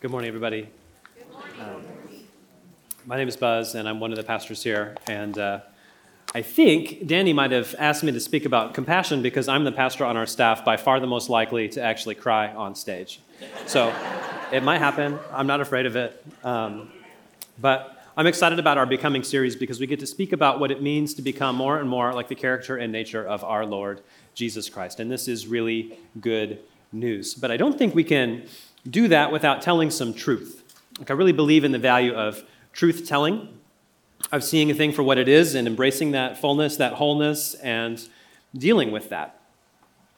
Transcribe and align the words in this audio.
Good 0.00 0.12
morning, 0.12 0.28
everybody. 0.28 0.68
Um, 1.60 1.82
my 3.04 3.16
name 3.16 3.26
is 3.26 3.36
Buzz, 3.36 3.74
and 3.74 3.88
I'm 3.88 3.98
one 3.98 4.12
of 4.12 4.16
the 4.16 4.22
pastors 4.22 4.62
here. 4.62 4.94
And 5.08 5.36
uh, 5.36 5.62
I 6.36 6.42
think 6.42 7.08
Danny 7.08 7.32
might 7.32 7.50
have 7.50 7.74
asked 7.80 8.04
me 8.04 8.12
to 8.12 8.20
speak 8.20 8.44
about 8.44 8.74
compassion 8.74 9.22
because 9.22 9.48
I'm 9.48 9.64
the 9.64 9.72
pastor 9.72 10.04
on 10.04 10.16
our 10.16 10.24
staff, 10.24 10.64
by 10.64 10.76
far 10.76 11.00
the 11.00 11.08
most 11.08 11.28
likely 11.28 11.68
to 11.70 11.82
actually 11.82 12.14
cry 12.14 12.46
on 12.54 12.76
stage. 12.76 13.18
So 13.66 13.92
it 14.52 14.62
might 14.62 14.78
happen. 14.78 15.18
I'm 15.32 15.48
not 15.48 15.60
afraid 15.60 15.84
of 15.84 15.96
it. 15.96 16.24
Um, 16.44 16.92
but 17.60 18.00
I'm 18.16 18.28
excited 18.28 18.60
about 18.60 18.78
our 18.78 18.86
Becoming 18.86 19.24
series 19.24 19.56
because 19.56 19.80
we 19.80 19.88
get 19.88 19.98
to 19.98 20.06
speak 20.06 20.32
about 20.32 20.60
what 20.60 20.70
it 20.70 20.80
means 20.80 21.12
to 21.14 21.22
become 21.22 21.56
more 21.56 21.80
and 21.80 21.88
more 21.88 22.12
like 22.12 22.28
the 22.28 22.36
character 22.36 22.76
and 22.76 22.92
nature 22.92 23.26
of 23.26 23.42
our 23.42 23.66
Lord 23.66 24.02
Jesus 24.32 24.68
Christ. 24.68 25.00
And 25.00 25.10
this 25.10 25.26
is 25.26 25.48
really 25.48 25.98
good 26.20 26.60
news. 26.92 27.34
But 27.34 27.50
I 27.50 27.56
don't 27.56 27.76
think 27.76 27.96
we 27.96 28.04
can 28.04 28.44
do 28.88 29.08
that 29.08 29.32
without 29.32 29.62
telling 29.62 29.90
some 29.90 30.14
truth. 30.14 30.62
Like, 30.98 31.10
I 31.10 31.14
really 31.14 31.32
believe 31.32 31.64
in 31.64 31.72
the 31.72 31.78
value 31.78 32.14
of 32.14 32.42
truth 32.72 33.06
telling, 33.06 33.48
of 34.32 34.42
seeing 34.42 34.70
a 34.70 34.74
thing 34.74 34.92
for 34.92 35.02
what 35.02 35.18
it 35.18 35.28
is 35.28 35.54
and 35.54 35.66
embracing 35.66 36.12
that 36.12 36.38
fullness, 36.38 36.76
that 36.76 36.94
wholeness, 36.94 37.54
and 37.54 38.06
dealing 38.56 38.90
with 38.90 39.10
that. 39.10 39.40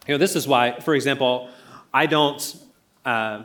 You 0.07 0.15
know, 0.15 0.19
this 0.19 0.37
is 0.37 0.49
why, 0.49 0.79
for 0.81 0.95
example, 0.95 1.51
I 1.93 2.07
don't, 2.07 2.57
uh, 3.05 3.45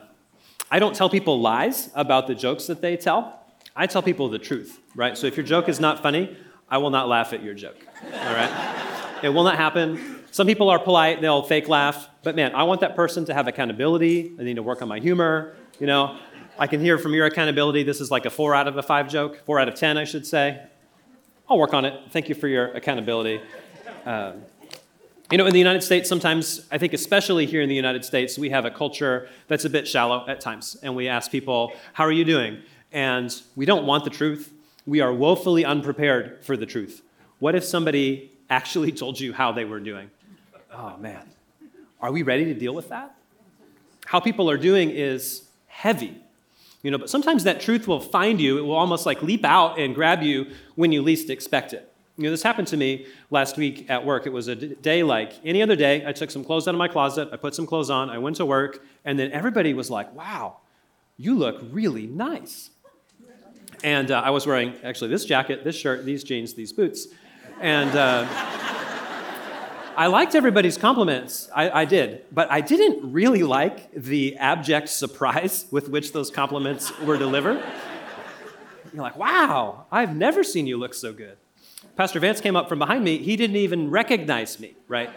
I 0.72 0.80
don't 0.80 0.96
tell 0.96 1.10
people 1.10 1.42
lies 1.42 1.90
about 1.96 2.28
the 2.28 2.36
jokes 2.36 2.68
that 2.68 2.82
they 2.82 2.98
tell. 2.98 3.42
I 3.76 3.88
tell 3.88 4.02
people 4.02 4.30
the 4.30 4.40
truth, 4.40 4.80
right? 4.96 5.18
So 5.18 5.28
if 5.28 5.36
your 5.36 5.46
joke 5.46 5.68
is 5.68 5.80
not 5.80 6.02
funny, 6.02 6.38
I 6.70 6.78
will 6.78 6.90
not 6.90 7.08
laugh 7.08 7.34
at 7.34 7.44
your 7.44 7.54
joke, 7.54 7.86
all 8.04 8.34
right? 8.34 9.20
it 9.24 9.30
will 9.30 9.44
not 9.44 9.58
happen. 9.58 10.24
Some 10.36 10.48
people 10.48 10.70
are 10.70 10.80
polite, 10.80 11.22
they'll 11.22 11.44
fake 11.44 11.70
laugh, 11.70 12.10
but 12.22 12.36
man, 12.36 12.54
I 12.56 12.64
want 12.64 12.82
that 12.82 12.94
person 12.94 13.24
to 13.24 13.34
have 13.34 13.48
accountability. 13.48 14.36
I 14.38 14.44
need 14.44 14.58
to 14.58 14.64
work 14.64 14.82
on 14.82 14.90
my 14.90 15.00
humor, 15.00 15.56
you 15.80 15.88
know. 15.88 16.18
I 16.60 16.68
can 16.68 16.82
hear 16.82 16.98
from 16.98 17.14
your 17.14 17.26
accountability 17.26 17.84
this 17.84 18.02
is 18.02 18.12
like 18.12 18.26
a 18.26 18.30
four 18.30 18.54
out 18.54 18.68
of 18.68 18.76
a 18.76 18.84
five 18.84 19.08
joke, 19.08 19.46
four 19.46 19.62
out 19.62 19.70
of 19.70 19.76
10, 19.76 19.98
I 19.98 20.04
should 20.04 20.28
say. 20.28 20.62
I'll 21.48 21.58
work 21.58 21.74
on 21.74 21.86
it. 21.86 22.12
Thank 22.12 22.28
you 22.28 22.36
for 22.36 22.50
your 22.50 22.66
accountability. 22.74 23.40
Um, 24.06 24.42
you 25.32 25.38
know, 25.38 25.46
in 25.46 25.54
the 25.54 25.58
United 25.58 25.84
States, 25.84 26.10
sometimes, 26.10 26.68
I 26.70 26.80
think 26.80 26.92
especially 26.92 27.46
here 27.46 27.62
in 27.62 27.70
the 27.70 27.76
United 27.76 28.04
States, 28.04 28.38
we 28.38 28.50
have 28.50 28.66
a 28.66 28.72
culture 28.72 29.30
that's 29.48 29.64
a 29.64 29.70
bit 29.70 29.88
shallow 29.88 30.28
at 30.28 30.42
times. 30.42 30.76
And 30.84 30.98
we 30.98 31.08
ask 31.08 31.32
people, 31.32 31.72
How 31.94 32.04
are 32.04 32.12
you 32.12 32.26
doing? 32.26 32.62
And 32.92 33.34
we 33.56 33.66
don't 33.66 33.86
want 33.86 34.04
the 34.04 34.10
truth. 34.10 34.52
We 34.86 35.00
are 35.00 35.14
woefully 35.14 35.64
unprepared 35.64 36.44
for 36.44 36.58
the 36.58 36.66
truth. 36.66 37.04
What 37.40 37.56
if 37.56 37.64
somebody 37.64 38.34
actually 38.50 38.92
told 39.02 39.18
you 39.18 39.32
how 39.32 39.54
they 39.54 39.64
were 39.64 39.80
doing? 39.80 40.12
Oh 40.78 40.98
man, 40.98 41.30
are 42.02 42.12
we 42.12 42.24
ready 42.24 42.46
to 42.46 42.54
deal 42.54 42.74
with 42.74 42.90
that? 42.90 43.16
How 44.06 44.20
people 44.20 44.50
are 44.50 44.58
doing 44.58 44.90
is 44.92 45.44
heavy. 45.68 46.22
You 46.84 46.92
know, 46.92 47.00
but 47.00 47.10
sometimes 47.10 47.44
that 47.46 47.62
truth 47.62 47.88
will 47.88 48.00
find 48.00 48.40
you. 48.40 48.60
It 48.60 48.62
will 48.62 48.76
almost 48.76 49.06
like 49.08 49.24
leap 49.24 49.44
out 49.44 49.80
and 49.80 49.96
grab 49.96 50.22
you 50.22 50.52
when 50.76 50.92
you 50.92 51.02
least 51.02 51.32
expect 51.32 51.74
it. 51.74 51.92
You 52.18 52.26
know, 52.26 52.32
this 52.32 52.44
happened 52.44 52.68
to 52.70 52.78
me 52.78 53.08
last 53.32 53.58
week 53.58 53.90
at 53.90 54.06
work. 54.06 54.26
It 54.26 54.32
was 54.32 54.48
a 54.48 54.56
day 54.56 55.04
like 55.04 55.34
any 55.44 55.62
other 55.62 55.76
day. 55.76 56.06
I 56.06 56.12
took 56.14 56.32
some 56.32 56.46
clothes 56.46 56.68
out 56.68 56.76
of 56.76 56.78
my 56.78 56.88
closet, 56.88 57.30
I 57.34 57.38
put 57.38 57.56
some 57.56 57.66
clothes 57.66 57.90
on, 57.90 58.10
I 58.10 58.20
went 58.20 58.38
to 58.38 58.46
work, 58.46 58.86
and 59.04 59.18
then 59.20 59.32
everybody 59.32 59.74
was 59.74 59.90
like, 59.90 60.14
wow, 60.14 60.58
you 61.18 61.36
look 61.36 61.60
really 61.72 62.06
nice. 62.06 62.70
And 63.84 64.12
uh, 64.12 64.22
I 64.22 64.30
was 64.30 64.48
wearing 64.48 64.76
actually 64.84 65.10
this 65.10 65.26
jacket, 65.26 65.64
this 65.64 65.76
shirt, 65.76 66.06
these 66.06 66.24
jeans, 66.24 66.54
these 66.54 66.72
boots. 66.72 67.08
And 67.60 67.90
uh, 67.96 68.28
I 69.98 70.08
liked 70.08 70.36
everybody's 70.36 70.78
compliments. 70.78 71.50
I, 71.56 71.70
I, 71.70 71.86
did. 71.86 72.26
But 72.32 72.52
I 72.52 72.60
didn't 72.60 73.14
really 73.14 73.44
like 73.44 73.94
the 73.94 74.36
abject 74.38 74.90
surprise 74.90 75.66
with 75.72 75.90
which 75.90 76.12
those 76.12 76.30
compliments 76.30 76.98
were 77.00 77.18
delivered. 77.18 77.64
You're 78.94 79.04
like, 79.04 79.18
wow, 79.18 79.86
I've 79.92 80.16
never 80.16 80.44
seen 80.44 80.68
you 80.68 80.78
look 80.78 80.94
so 80.94 81.14
good. 81.14 81.38
Pastor 81.96 82.20
Vance 82.20 82.42
came 82.42 82.56
up 82.56 82.68
from 82.68 82.80
behind 82.80 83.04
me. 83.04 83.20
He 83.20 83.38
didn't 83.38 83.56
even 83.56 83.90
recognize 83.90 84.60
me, 84.60 84.76
right? 84.88 85.10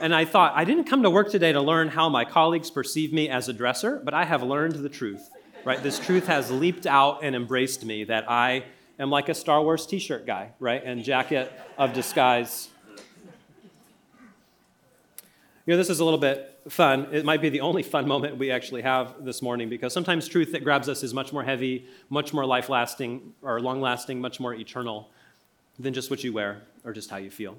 And 0.00 0.14
I 0.14 0.24
thought, 0.24 0.52
I 0.54 0.64
didn't 0.64 0.84
come 0.84 1.02
to 1.02 1.10
work 1.10 1.30
today 1.30 1.52
to 1.52 1.60
learn 1.60 1.88
how 1.88 2.08
my 2.08 2.24
colleagues 2.24 2.70
perceive 2.70 3.12
me 3.12 3.28
as 3.28 3.48
a 3.48 3.52
dresser, 3.52 4.00
but 4.02 4.14
I 4.14 4.24
have 4.24 4.42
learned 4.42 4.76
the 4.76 4.88
truth, 4.88 5.28
right? 5.64 5.82
This 5.82 5.98
truth 5.98 6.26
has 6.28 6.50
leaped 6.50 6.86
out 6.86 7.20
and 7.22 7.36
embraced 7.36 7.84
me 7.84 8.04
that 8.04 8.30
I 8.30 8.64
am 8.98 9.10
like 9.10 9.28
a 9.28 9.34
Star 9.34 9.62
Wars 9.62 9.86
t 9.86 9.98
shirt 9.98 10.26
guy, 10.26 10.52
right? 10.58 10.82
And 10.82 11.02
jacket 11.04 11.52
of 11.76 11.92
disguise 11.92 12.70
you 15.66 15.72
know, 15.72 15.78
this 15.78 15.88
is 15.88 16.00
a 16.00 16.04
little 16.04 16.18
bit 16.18 16.60
fun. 16.68 17.08
It 17.10 17.24
might 17.24 17.40
be 17.40 17.48
the 17.48 17.60
only 17.60 17.82
fun 17.82 18.06
moment 18.06 18.36
we 18.36 18.50
actually 18.50 18.82
have 18.82 19.24
this 19.24 19.40
morning 19.40 19.70
because 19.70 19.94
sometimes 19.94 20.28
truth 20.28 20.52
that 20.52 20.62
grabs 20.62 20.90
us 20.90 21.02
is 21.02 21.14
much 21.14 21.32
more 21.32 21.42
heavy, 21.42 21.86
much 22.10 22.34
more 22.34 22.44
life 22.44 22.68
lasting 22.68 23.32
or 23.40 23.60
long 23.60 23.80
lasting, 23.80 24.20
much 24.20 24.40
more 24.40 24.52
eternal 24.52 25.10
than 25.78 25.94
just 25.94 26.10
what 26.10 26.22
you 26.22 26.34
wear 26.34 26.62
or 26.84 26.92
just 26.92 27.08
how 27.08 27.16
you 27.16 27.30
feel. 27.30 27.56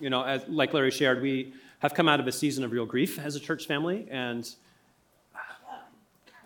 You 0.00 0.08
know, 0.08 0.22
as, 0.22 0.46
like 0.48 0.72
Larry 0.72 0.92
shared, 0.92 1.20
we 1.20 1.52
have 1.80 1.94
come 1.94 2.08
out 2.08 2.20
of 2.20 2.28
a 2.28 2.32
season 2.32 2.62
of 2.62 2.70
real 2.70 2.86
grief 2.86 3.18
as 3.18 3.34
a 3.34 3.40
church 3.40 3.66
family, 3.66 4.06
and 4.08 4.48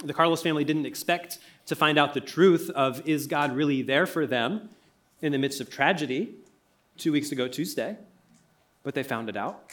the 0.03 0.15
Carlos 0.15 0.43
family 0.43 0.65
didn't 0.65 0.87
expect 0.87 1.39
to 1.67 1.77
find 1.77 1.99
out 1.99 2.15
the 2.15 2.21
truth 2.21 2.71
of 2.71 3.07
is 3.07 3.27
God 3.27 3.55
really 3.55 3.83
there 3.83 4.07
for 4.07 4.27
them 4.27 4.71
in 5.21 5.31
the 5.33 5.39
midst 5.39 5.61
of 5.61 5.69
tragedy 5.69 6.35
two 6.97 7.13
weeks 7.13 7.33
ago, 7.33 7.49
Tuesday, 7.49 7.99
but 8.83 8.95
they 8.95 9.03
found 9.03 9.29
it 9.29 9.37
out 9.37 9.73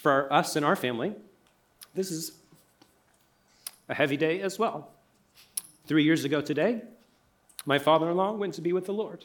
for 0.00 0.32
us 0.32 0.56
and 0.56 0.64
our 0.64 0.76
family, 0.76 1.14
this 1.94 2.10
is 2.10 2.32
a 3.88 3.94
heavy 3.94 4.16
day 4.16 4.40
as 4.40 4.58
well. 4.58 4.90
Three 5.86 6.04
years 6.04 6.24
ago 6.24 6.40
today, 6.40 6.82
my 7.66 7.78
father 7.78 8.10
in 8.10 8.16
law 8.16 8.32
went 8.32 8.54
to 8.54 8.62
be 8.62 8.72
with 8.72 8.86
the 8.86 8.94
Lord. 8.94 9.24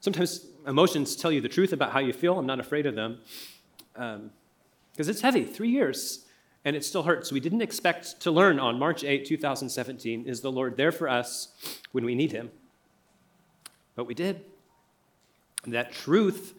Sometimes 0.00 0.46
emotions 0.66 1.14
tell 1.14 1.30
you 1.30 1.40
the 1.40 1.48
truth 1.48 1.72
about 1.72 1.92
how 1.92 2.00
you 2.00 2.12
feel. 2.12 2.38
I'm 2.38 2.46
not 2.46 2.58
afraid 2.58 2.86
of 2.86 2.94
them 2.94 3.20
because 3.92 4.16
um, 4.16 4.30
it's 4.96 5.20
heavy. 5.20 5.44
Three 5.44 5.68
years, 5.68 6.24
and 6.64 6.74
it 6.74 6.84
still 6.84 7.04
hurts. 7.04 7.30
We 7.30 7.40
didn't 7.40 7.62
expect 7.62 8.20
to 8.22 8.30
learn 8.30 8.58
on 8.58 8.78
March 8.78 9.04
8, 9.04 9.26
2017 9.26 10.26
is 10.26 10.40
the 10.40 10.50
Lord 10.50 10.76
there 10.76 10.90
for 10.90 11.08
us 11.08 11.48
when 11.92 12.04
we 12.04 12.14
need 12.14 12.32
Him? 12.32 12.50
But 13.94 14.04
we 14.04 14.14
did. 14.14 14.44
And 15.64 15.74
that 15.74 15.92
truth 15.92 16.54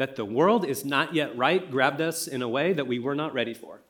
that 0.00 0.16
the 0.16 0.24
world 0.24 0.64
is 0.64 0.82
not 0.82 1.14
yet 1.14 1.36
right 1.36 1.70
grabbed 1.70 2.00
us 2.00 2.26
in 2.26 2.40
a 2.40 2.48
way 2.48 2.72
that 2.72 2.86
we 2.86 2.98
were 2.98 3.14
not 3.14 3.34
ready 3.34 3.52
for. 3.52 3.82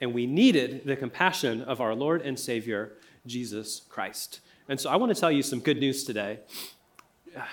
And 0.00 0.14
we 0.14 0.26
needed 0.26 0.82
the 0.84 0.94
compassion 0.94 1.60
of 1.62 1.80
our 1.80 1.92
Lord 1.92 2.22
and 2.22 2.38
Savior, 2.38 2.92
Jesus 3.26 3.82
Christ. 3.88 4.38
And 4.68 4.78
so 4.78 4.90
I 4.90 4.94
want 4.94 5.12
to 5.12 5.20
tell 5.20 5.32
you 5.32 5.42
some 5.42 5.58
good 5.58 5.80
news 5.80 6.04
today. 6.04 6.38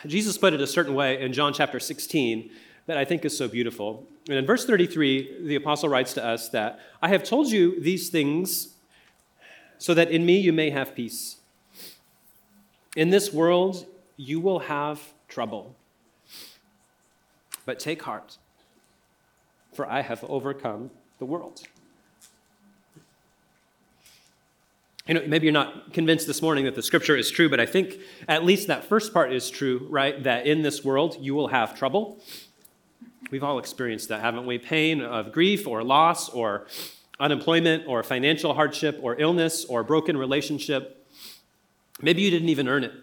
Jesus 0.05 0.37
put 0.37 0.53
it 0.53 0.61
a 0.61 0.67
certain 0.67 0.93
way 0.93 1.19
in 1.19 1.33
John 1.33 1.53
chapter 1.53 1.79
16 1.79 2.51
that 2.85 2.99
I 2.99 3.03
think 3.03 3.25
is 3.25 3.35
so 3.35 3.47
beautiful. 3.47 4.07
And 4.29 4.37
in 4.37 4.45
verse 4.45 4.63
33, 4.63 5.47
the 5.47 5.55
apostle 5.55 5.89
writes 5.89 6.13
to 6.13 6.23
us 6.23 6.49
that 6.49 6.79
I 7.01 7.07
have 7.07 7.23
told 7.23 7.47
you 7.47 7.81
these 7.81 8.09
things 8.09 8.75
so 9.79 9.95
that 9.95 10.11
in 10.11 10.23
me 10.23 10.37
you 10.37 10.53
may 10.53 10.69
have 10.69 10.93
peace. 10.93 11.37
In 12.95 13.09
this 13.09 13.33
world, 13.33 13.87
you 14.17 14.39
will 14.39 14.59
have 14.59 15.01
trouble. 15.27 15.75
But 17.65 17.79
take 17.79 18.03
heart, 18.03 18.37
for 19.73 19.89
I 19.89 20.01
have 20.01 20.23
overcome 20.25 20.91
the 21.19 21.25
world. 21.25 21.61
You 25.07 25.15
know, 25.15 25.23
maybe 25.27 25.45
you're 25.45 25.53
not 25.53 25.91
convinced 25.91 26.27
this 26.27 26.41
morning 26.41 26.63
that 26.63 26.75
the 26.75 26.81
scripture 26.81 27.17
is 27.17 27.29
true, 27.29 27.49
but 27.49 27.59
I 27.59 27.65
think 27.65 27.99
at 28.27 28.45
least 28.45 28.67
that 28.67 28.85
first 28.85 29.13
part 29.13 29.33
is 29.33 29.49
true, 29.49 29.85
right? 29.89 30.23
That 30.23 30.47
in 30.47 30.61
this 30.61 30.83
world 30.83 31.17
you 31.19 31.35
will 31.35 31.49
have 31.49 31.77
trouble. 31.77 32.19
We've 33.29 33.43
all 33.43 33.59
experienced 33.59 34.09
that, 34.09 34.21
haven't 34.21 34.45
we? 34.45 34.57
Pain 34.59 35.01
of 35.01 35.33
grief 35.33 35.67
or 35.67 35.83
loss 35.83 36.29
or 36.29 36.67
unemployment 37.19 37.85
or 37.87 38.01
financial 38.03 38.53
hardship 38.53 38.97
or 39.01 39.19
illness 39.19 39.65
or 39.65 39.83
broken 39.83 40.15
relationship. 40.15 41.05
Maybe 42.01 42.21
you 42.21 42.31
didn't 42.31 42.49
even 42.49 42.67
earn 42.67 42.83
it. 42.83 42.93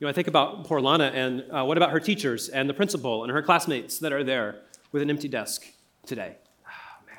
You 0.00 0.06
know, 0.06 0.10
I 0.10 0.14
think 0.14 0.28
about 0.28 0.64
poor 0.64 0.80
Lana 0.80 1.12
and 1.14 1.44
uh, 1.50 1.62
what 1.62 1.76
about 1.76 1.90
her 1.90 2.00
teachers 2.00 2.48
and 2.48 2.70
the 2.70 2.72
principal 2.72 3.22
and 3.22 3.30
her 3.30 3.42
classmates 3.42 3.98
that 3.98 4.14
are 4.14 4.24
there 4.24 4.62
with 4.92 5.02
an 5.02 5.10
empty 5.10 5.28
desk 5.28 5.66
today? 6.06 6.36
Oh, 6.64 7.06
man. 7.06 7.18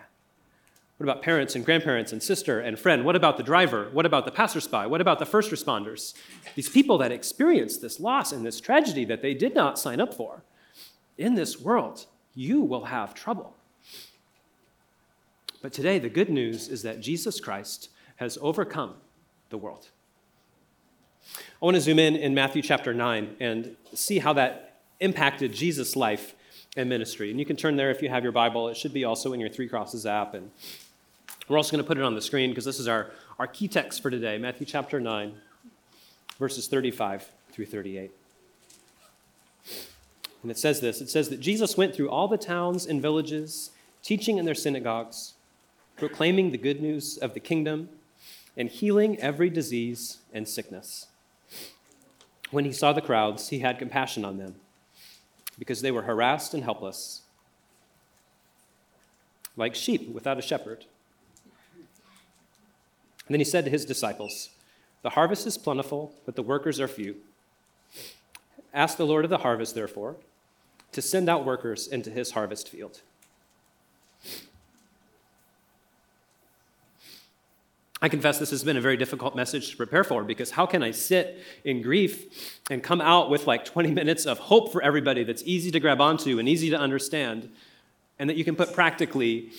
What 0.98 1.04
about 1.04 1.22
parents 1.22 1.56
and 1.56 1.63
grandparents 1.63 2.12
and 2.12 2.24
sister 2.24 2.60
and 2.60 2.80
friend? 2.80 3.06
What 3.06 3.16
about 3.16 3.38
the 3.38 3.44
driver? 3.44 3.89
What 3.94 4.07
about 4.07 4.25
the 4.25 4.31
passersby? 4.31 4.88
What 4.88 5.00
about 5.00 5.19
the 5.19 5.28
first 5.28 5.51
responders? 5.51 6.16
These 6.56 6.69
people 6.69 6.98
that 6.98 7.12
experienced 7.12 7.83
this 7.83 8.00
loss 8.00 8.31
and 8.31 8.44
this 8.44 8.60
tragedy 8.60 9.06
that 9.06 9.22
they 9.22 9.36
did 9.36 9.54
not 9.54 9.77
sign 9.77 10.01
up 10.01 10.16
for. 10.16 10.44
In 11.19 11.36
this 11.36 11.62
world, 11.62 12.07
you 12.34 12.62
will 12.62 12.86
have 12.86 13.13
trouble. 13.13 13.56
But 15.62 15.72
today, 15.72 16.00
the 16.00 16.10
good 16.10 16.31
news 16.31 16.68
is 16.68 16.81
that 16.81 17.00
Jesus 17.00 17.39
Christ 17.39 17.89
has 18.16 18.39
overcome 18.42 18.95
the 19.51 19.60
world. 19.60 19.89
I 21.62 21.65
want 21.65 21.75
to 21.75 21.81
zoom 21.81 22.00
in 22.00 22.15
in 22.15 22.33
Matthew 22.33 22.62
chapter 22.62 22.94
9 22.94 23.38
and 23.39 23.75
see 23.94 24.19
how 24.19 24.33
that 24.33 24.79
impacted 25.00 25.53
Jesus' 25.53 25.95
life 25.95 26.35
and 26.77 26.88
ministry. 26.89 27.29
And 27.29 27.39
you 27.39 27.45
can 27.45 27.56
turn 27.56 27.75
there 27.75 27.91
if 27.91 28.01
you 28.01 28.09
have 28.09 28.23
your 28.23 28.31
Bible. 28.31 28.69
It 28.69 28.77
should 28.77 28.94
be 28.94 29.03
also 29.03 29.33
in 29.33 29.39
your 29.39 29.50
Three 29.50 29.68
Crosses 29.68 30.06
app. 30.06 30.33
And 30.33 30.51
We're 31.47 31.57
also 31.57 31.71
going 31.71 31.83
to 31.83 31.88
put 31.88 31.97
it 31.97 32.03
on 32.03 32.15
the 32.15 32.21
screen 32.21 32.51
because 32.51 32.65
this 32.65 32.79
is 32.79 32.88
our, 32.88 33.12
our 33.39 33.47
key 33.47 33.68
text 33.68 34.01
for 34.01 34.09
today 34.09 34.38
Matthew 34.38 34.65
chapter 34.65 35.00
9, 35.00 35.33
verses 36.39 36.68
35 36.68 37.29
through 37.51 37.65
38. 37.65 38.12
And 40.41 40.50
it 40.50 40.57
says 40.57 40.79
this 40.81 41.01
it 41.01 41.09
says 41.09 41.29
that 41.29 41.39
Jesus 41.39 41.77
went 41.77 41.94
through 41.94 42.09
all 42.09 42.27
the 42.27 42.38
towns 42.38 42.85
and 42.85 43.01
villages, 43.01 43.71
teaching 44.01 44.38
in 44.38 44.45
their 44.45 44.56
synagogues, 44.56 45.33
proclaiming 45.97 46.51
the 46.51 46.57
good 46.57 46.81
news 46.81 47.17
of 47.17 47.33
the 47.33 47.39
kingdom, 47.39 47.89
and 48.57 48.69
healing 48.69 49.19
every 49.19 49.50
disease 49.50 50.17
and 50.33 50.47
sickness. 50.47 51.07
When 52.51 52.65
he 52.65 52.74
saw 52.74 52.94
the 52.94 53.01
crowds, 53.01 53.50
he 53.50 53.59
had 53.59 53.80
compassion 53.80 54.25
on 54.25 54.38
them 54.38 54.56
because 55.57 55.81
they 55.81 55.92
were 55.92 56.01
harassed 56.03 56.53
and 56.53 56.63
helpless, 56.63 57.21
like 59.56 59.74
sheep 59.74 60.09
without 60.13 60.38
a 60.38 60.42
shepherd. 60.42 60.86
And 63.27 63.33
then 63.33 63.39
he 63.39 63.45
said 63.45 63.63
to 63.65 63.71
his 63.71 63.86
disciples, 63.86 64.50
The 65.01 65.12
harvest 65.12 65.48
is 65.48 65.57
plentiful, 65.57 66.13
but 66.25 66.36
the 66.36 66.44
workers 66.44 66.80
are 66.80 66.88
few. 66.88 67.15
Ask 68.74 68.98
the 68.98 69.06
Lord 69.06 69.24
of 69.24 69.30
the 69.30 69.39
harvest, 69.39 69.75
therefore, 69.75 70.18
to 70.92 71.01
send 71.01 71.30
out 71.30 71.45
workers 71.45 71.88
into 71.88 72.09
his 72.09 72.31
harvest 72.31 72.68
field. 72.68 73.01
I 78.03 78.09
confess 78.09 78.39
this 78.39 78.50
has 78.50 78.63
been 78.63 78.77
a 78.77 78.81
very 78.81 78.98
difficult 78.98 79.36
message 79.36 79.69
to 79.69 79.77
prepare 79.77 80.03
for 80.03 80.24
because 80.24 80.50
how 80.51 80.65
can 80.65 80.81
I 80.81 80.89
sit 80.89 81.39
in 81.63 81.83
grief 81.83 82.59
and 82.71 82.81
come 82.81 83.00
out 83.00 83.30
with 83.30 83.45
like 83.45 83.63
20 83.63 83.92
minutes 83.94 84.25
of 84.25 84.39
hope 84.39 84.71
for 84.71 84.81
everybody 84.81 85.24
that's 85.24 85.44
easy 85.45 85.69
to 85.71 85.80
grab 85.80 86.01
onto 86.01 86.39
and 86.39 86.50
easy 86.50 86.71
to 86.71 86.77
understand 86.77 87.50
and 88.18 88.30
that 88.30 88.38
you 88.38 88.44
can 88.44 88.56
put 88.56 88.74
practically 88.74 89.51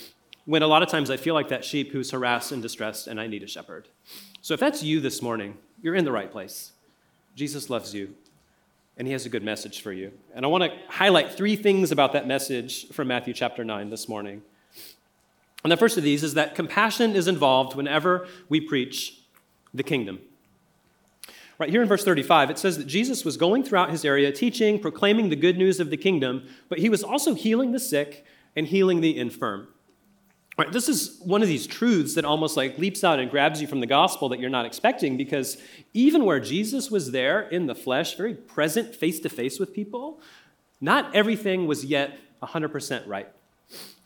when 0.44 0.62
a 0.62 0.66
lot 0.66 0.82
of 0.82 0.88
times 0.88 1.08
I 1.08 1.16
feel 1.16 1.34
like 1.34 1.48
that 1.50 1.64
sheep 1.64 1.92
who's 1.92 2.10
harassed 2.10 2.50
and 2.50 2.60
distressed 2.60 3.06
and 3.06 3.20
I 3.20 3.28
need 3.28 3.44
a 3.44 3.46
shepherd. 3.46 3.86
So 4.40 4.54
if 4.54 4.60
that's 4.60 4.82
you 4.82 5.00
this 5.00 5.22
morning, 5.22 5.56
you're 5.80 5.94
in 5.94 6.04
the 6.04 6.12
right 6.12 6.30
place. 6.30 6.72
Jesus 7.36 7.70
loves 7.70 7.94
you 7.94 8.14
and 8.96 9.06
he 9.06 9.12
has 9.12 9.24
a 9.24 9.28
good 9.28 9.44
message 9.44 9.82
for 9.82 9.92
you. 9.92 10.12
And 10.34 10.44
I 10.44 10.48
want 10.48 10.64
to 10.64 10.76
highlight 10.88 11.32
three 11.32 11.54
things 11.54 11.92
about 11.92 12.12
that 12.14 12.26
message 12.26 12.88
from 12.88 13.06
Matthew 13.06 13.34
chapter 13.34 13.64
9 13.64 13.88
this 13.88 14.08
morning. 14.08 14.42
And 15.64 15.70
the 15.70 15.76
first 15.76 15.96
of 15.96 16.02
these 16.02 16.22
is 16.22 16.34
that 16.34 16.54
compassion 16.54 17.14
is 17.14 17.28
involved 17.28 17.76
whenever 17.76 18.26
we 18.48 18.60
preach 18.60 19.20
the 19.72 19.82
kingdom. 19.82 20.20
Right 21.58 21.70
here 21.70 21.82
in 21.82 21.88
verse 21.88 22.04
35, 22.04 22.50
it 22.50 22.58
says 22.58 22.78
that 22.78 22.86
Jesus 22.86 23.24
was 23.24 23.36
going 23.36 23.62
throughout 23.62 23.90
his 23.90 24.04
area 24.04 24.32
teaching, 24.32 24.80
proclaiming 24.80 25.28
the 25.28 25.36
good 25.36 25.56
news 25.56 25.78
of 25.78 25.90
the 25.90 25.96
kingdom, 25.96 26.48
but 26.68 26.78
he 26.78 26.88
was 26.88 27.04
also 27.04 27.34
healing 27.34 27.72
the 27.72 27.78
sick 27.78 28.24
and 28.56 28.66
healing 28.66 29.00
the 29.00 29.16
infirm. 29.16 29.68
Right, 30.58 30.70
this 30.70 30.88
is 30.88 31.18
one 31.24 31.40
of 31.40 31.48
these 31.48 31.66
truths 31.66 32.14
that 32.14 32.26
almost 32.26 32.56
like 32.58 32.76
leaps 32.78 33.04
out 33.04 33.18
and 33.18 33.30
grabs 33.30 33.62
you 33.62 33.66
from 33.66 33.80
the 33.80 33.86
gospel 33.86 34.28
that 34.30 34.40
you're 34.40 34.50
not 34.50 34.66
expecting 34.66 35.16
because 35.16 35.56
even 35.94 36.26
where 36.26 36.40
Jesus 36.40 36.90
was 36.90 37.12
there 37.12 37.42
in 37.48 37.66
the 37.66 37.74
flesh, 37.74 38.16
very 38.16 38.34
present 38.34 38.94
face 38.94 39.18
to 39.20 39.30
face 39.30 39.58
with 39.58 39.72
people, 39.72 40.20
not 40.80 41.14
everything 41.14 41.66
was 41.66 41.84
yet 41.86 42.18
100% 42.42 43.06
right 43.06 43.28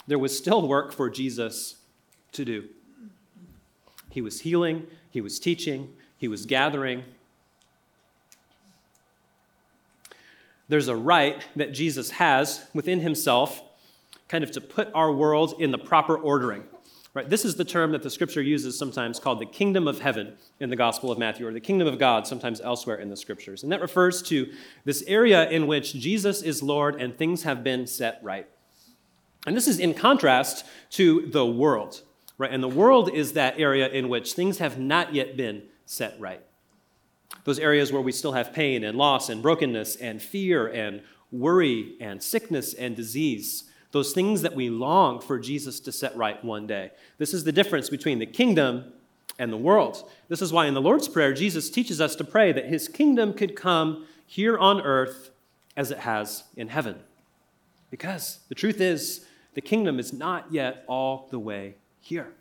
there 0.06 0.18
was 0.18 0.36
still 0.36 0.66
work 0.66 0.92
for 0.92 1.10
Jesus 1.10 1.76
to 2.32 2.44
do. 2.44 2.68
He 4.10 4.20
was 4.20 4.40
healing, 4.40 4.86
he 5.10 5.20
was 5.20 5.38
teaching, 5.38 5.92
he 6.16 6.28
was 6.28 6.46
gathering. 6.46 7.04
There's 10.68 10.88
a 10.88 10.96
right 10.96 11.44
that 11.54 11.72
Jesus 11.72 12.10
has 12.12 12.66
within 12.74 13.00
himself, 13.00 13.62
kind 14.28 14.42
of 14.42 14.50
to 14.52 14.60
put 14.60 14.90
our 14.94 15.12
world 15.12 15.54
in 15.60 15.70
the 15.70 15.78
proper 15.78 16.16
ordering. 16.16 16.64
Right? 17.14 17.30
This 17.30 17.46
is 17.46 17.54
the 17.54 17.64
term 17.64 17.92
that 17.92 18.02
the 18.02 18.10
scripture 18.10 18.42
uses 18.42 18.78
sometimes 18.78 19.18
called 19.18 19.40
the 19.40 19.46
kingdom 19.46 19.88
of 19.88 20.00
heaven 20.00 20.34
in 20.60 20.68
the 20.68 20.76
Gospel 20.76 21.10
of 21.10 21.18
Matthew, 21.18 21.46
or 21.46 21.52
the 21.52 21.60
kingdom 21.60 21.88
of 21.88 21.98
God 21.98 22.26
sometimes 22.26 22.60
elsewhere 22.60 22.96
in 22.96 23.08
the 23.08 23.16
scriptures. 23.16 23.62
And 23.62 23.72
that 23.72 23.80
refers 23.80 24.20
to 24.24 24.52
this 24.84 25.02
area 25.06 25.48
in 25.48 25.66
which 25.66 25.94
Jesus 25.94 26.42
is 26.42 26.62
Lord 26.62 27.00
and 27.00 27.16
things 27.16 27.44
have 27.44 27.64
been 27.64 27.86
set 27.86 28.20
right. 28.22 28.46
And 29.46 29.56
this 29.56 29.68
is 29.68 29.78
in 29.78 29.94
contrast 29.94 30.66
to 30.90 31.26
the 31.26 31.46
world, 31.46 32.02
right? 32.36 32.52
And 32.52 32.62
the 32.62 32.68
world 32.68 33.10
is 33.14 33.32
that 33.32 33.58
area 33.58 33.88
in 33.88 34.08
which 34.08 34.32
things 34.32 34.58
have 34.58 34.78
not 34.78 35.14
yet 35.14 35.36
been 35.36 35.62
set 35.86 36.18
right. 36.20 36.42
Those 37.44 37.58
areas 37.60 37.92
where 37.92 38.02
we 38.02 38.12
still 38.12 38.32
have 38.32 38.52
pain 38.52 38.82
and 38.82 38.98
loss 38.98 39.28
and 39.28 39.40
brokenness 39.40 39.96
and 39.96 40.20
fear 40.20 40.66
and 40.66 41.02
worry 41.30 41.94
and 42.00 42.22
sickness 42.22 42.74
and 42.74 42.96
disease. 42.96 43.64
Those 43.92 44.12
things 44.12 44.42
that 44.42 44.56
we 44.56 44.68
long 44.68 45.20
for 45.20 45.38
Jesus 45.38 45.78
to 45.80 45.92
set 45.92 46.16
right 46.16 46.44
one 46.44 46.66
day. 46.66 46.90
This 47.18 47.32
is 47.32 47.44
the 47.44 47.52
difference 47.52 47.88
between 47.88 48.18
the 48.18 48.26
kingdom 48.26 48.92
and 49.38 49.52
the 49.52 49.56
world. 49.56 50.10
This 50.28 50.42
is 50.42 50.52
why 50.52 50.66
in 50.66 50.74
the 50.74 50.80
Lord's 50.80 51.08
Prayer, 51.08 51.32
Jesus 51.32 51.70
teaches 51.70 52.00
us 52.00 52.16
to 52.16 52.24
pray 52.24 52.52
that 52.52 52.66
his 52.66 52.88
kingdom 52.88 53.32
could 53.32 53.54
come 53.54 54.06
here 54.26 54.58
on 54.58 54.80
earth 54.80 55.30
as 55.76 55.90
it 55.90 55.98
has 55.98 56.44
in 56.56 56.68
heaven. 56.68 56.96
Because 57.90 58.40
the 58.48 58.54
truth 58.54 58.80
is, 58.80 59.25
the 59.56 59.62
kingdom 59.62 59.98
is 59.98 60.12
not 60.12 60.52
yet 60.52 60.84
all 60.86 61.28
the 61.30 61.38
way 61.38 61.76
here. 61.98 62.34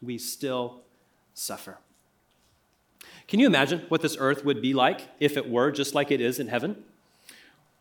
We 0.00 0.16
still 0.16 0.80
suffer. 1.34 1.76
Can 3.28 3.40
you 3.40 3.46
imagine 3.46 3.84
what 3.90 4.00
this 4.00 4.16
earth 4.18 4.42
would 4.46 4.62
be 4.62 4.72
like 4.72 5.02
if 5.20 5.36
it 5.36 5.50
were 5.50 5.70
just 5.70 5.94
like 5.94 6.10
it 6.10 6.22
is 6.22 6.38
in 6.38 6.48
heaven? 6.48 6.82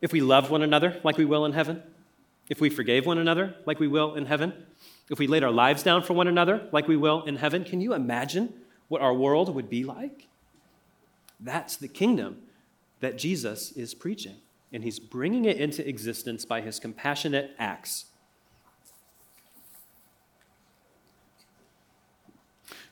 If 0.01 0.11
we 0.11 0.19
loved 0.19 0.51
one 0.51 0.61
another 0.61 0.99
like 1.05 1.17
we 1.17 1.23
will 1.23 1.45
in 1.45 1.53
heaven? 1.53 1.81
If 2.49 2.59
we 2.59 2.69
forgave 2.69 3.05
one 3.05 3.17
another 3.17 3.55
like 3.65 3.79
we 3.79 3.87
will 3.87 4.13
in 4.13 4.25
heaven? 4.25 4.51
If 5.09 5.19
we 5.19 5.27
laid 5.27 5.45
our 5.45 5.51
lives 5.51 5.83
down 5.83 6.03
for 6.03 6.11
one 6.11 6.27
another 6.27 6.67
like 6.73 6.89
we 6.89 6.97
will 6.97 7.23
in 7.23 7.37
heaven? 7.37 7.63
Can 7.63 7.79
you 7.79 7.93
imagine 7.93 8.53
what 8.89 9.01
our 9.01 9.13
world 9.13 9.55
would 9.55 9.69
be 9.69 9.85
like? 9.85 10.27
That's 11.39 11.77
the 11.77 11.87
kingdom 11.87 12.39
that 12.99 13.17
Jesus 13.17 13.71
is 13.71 13.93
preaching, 13.93 14.35
and 14.73 14.83
he's 14.83 14.99
bringing 14.99 15.45
it 15.45 15.55
into 15.57 15.87
existence 15.87 16.43
by 16.43 16.59
his 16.59 16.77
compassionate 16.77 17.51
acts 17.57 18.07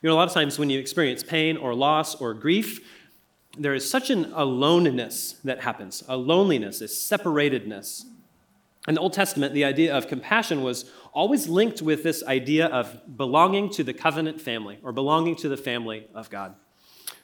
You 0.02 0.08
know, 0.08 0.14
a 0.14 0.16
lot 0.16 0.28
of 0.28 0.34
times 0.34 0.58
when 0.58 0.70
you 0.70 0.78
experience 0.78 1.22
pain 1.22 1.56
or 1.56 1.74
loss 1.74 2.14
or 2.14 2.32
grief, 2.32 2.80
there 3.58 3.74
is 3.74 3.88
such 3.88 4.10
an 4.10 4.32
aloneness 4.34 5.32
that 5.44 5.60
happens, 5.60 6.02
a 6.08 6.16
loneliness, 6.16 6.80
a 6.80 6.84
separatedness. 6.84 8.04
In 8.88 8.94
the 8.94 9.00
Old 9.00 9.12
Testament, 9.12 9.52
the 9.52 9.64
idea 9.64 9.94
of 9.94 10.08
compassion 10.08 10.62
was 10.62 10.90
always 11.12 11.48
linked 11.48 11.82
with 11.82 12.02
this 12.02 12.24
idea 12.24 12.66
of 12.66 13.16
belonging 13.16 13.68
to 13.70 13.84
the 13.84 13.92
covenant 13.92 14.40
family 14.40 14.78
or 14.82 14.92
belonging 14.92 15.36
to 15.36 15.48
the 15.48 15.56
family 15.56 16.06
of 16.14 16.30
God. 16.30 16.54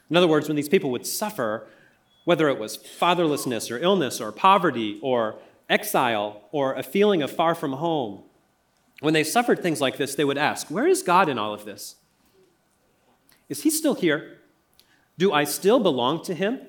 In 0.09 0.15
other 0.15 0.27
words, 0.27 0.47
when 0.47 0.55
these 0.55 0.69
people 0.69 0.91
would 0.91 1.07
suffer, 1.07 1.67
whether 2.25 2.47
it 2.49 2.59
was 2.59 2.77
fatherlessness 2.77 3.71
or 3.71 3.79
illness 3.79 4.21
or 4.21 4.31
poverty 4.31 4.99
or 5.01 5.35
exile 5.69 6.43
or 6.51 6.73
a 6.75 6.83
feeling 6.83 7.23
of 7.23 7.31
far 7.31 7.55
from 7.55 7.73
home, 7.73 8.23
when 8.99 9.13
they 9.13 9.23
suffered 9.23 9.61
things 9.61 9.81
like 9.81 9.97
this, 9.97 10.13
they 10.15 10.25
would 10.25 10.37
ask, 10.37 10.69
Where 10.69 10.87
is 10.87 11.01
God 11.01 11.29
in 11.29 11.39
all 11.39 11.53
of 11.53 11.65
this? 11.65 11.95
Is 13.49 13.63
he 13.63 13.69
still 13.69 13.95
here? 13.95 14.37
Do 15.17 15.33
I 15.33 15.43
still 15.43 15.79
belong 15.79 16.23
to 16.25 16.33
him? 16.33 16.59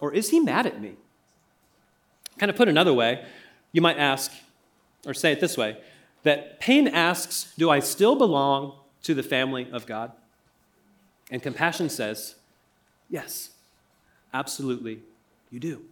Or 0.00 0.12
is 0.12 0.30
he 0.30 0.40
mad 0.40 0.66
at 0.66 0.80
me? 0.80 0.94
Kind 2.38 2.50
of 2.50 2.56
put 2.56 2.68
another 2.68 2.94
way, 2.94 3.24
you 3.72 3.80
might 3.80 3.98
ask, 3.98 4.32
or 5.04 5.12
say 5.12 5.32
it 5.32 5.40
this 5.40 5.56
way, 5.56 5.78
that 6.22 6.60
pain 6.60 6.86
asks, 6.86 7.52
Do 7.58 7.68
I 7.70 7.80
still 7.80 8.16
belong 8.16 8.74
to 9.02 9.14
the 9.14 9.22
family 9.22 9.68
of 9.72 9.86
God? 9.86 10.12
And 11.30 11.42
compassion 11.42 11.88
says, 11.88 12.36
Yes, 13.10 13.50
absolutely, 14.32 15.00
you 15.50 15.58
do. 15.58 15.82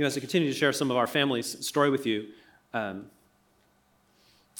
You 0.00 0.04
know, 0.04 0.06
as 0.06 0.16
I 0.16 0.20
continue 0.20 0.50
to 0.50 0.58
share 0.58 0.72
some 0.72 0.90
of 0.90 0.96
our 0.96 1.06
family's 1.06 1.62
story 1.66 1.90
with 1.90 2.06
you, 2.06 2.28
um, 2.72 3.10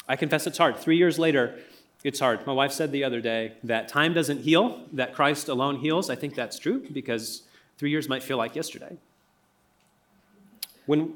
I 0.06 0.14
confess 0.14 0.46
it's 0.46 0.58
hard. 0.58 0.76
Three 0.76 0.98
years 0.98 1.18
later, 1.18 1.58
it's 2.04 2.20
hard. 2.20 2.46
My 2.46 2.52
wife 2.52 2.72
said 2.72 2.92
the 2.92 3.04
other 3.04 3.22
day 3.22 3.54
that 3.64 3.88
time 3.88 4.12
doesn't 4.12 4.42
heal, 4.42 4.82
that 4.92 5.14
Christ 5.14 5.48
alone 5.48 5.76
heals. 5.76 6.10
I 6.10 6.14
think 6.14 6.34
that's 6.34 6.58
true 6.58 6.86
because 6.92 7.44
three 7.78 7.88
years 7.88 8.06
might 8.06 8.22
feel 8.22 8.36
like 8.36 8.54
yesterday. 8.54 8.98
When 10.84 11.14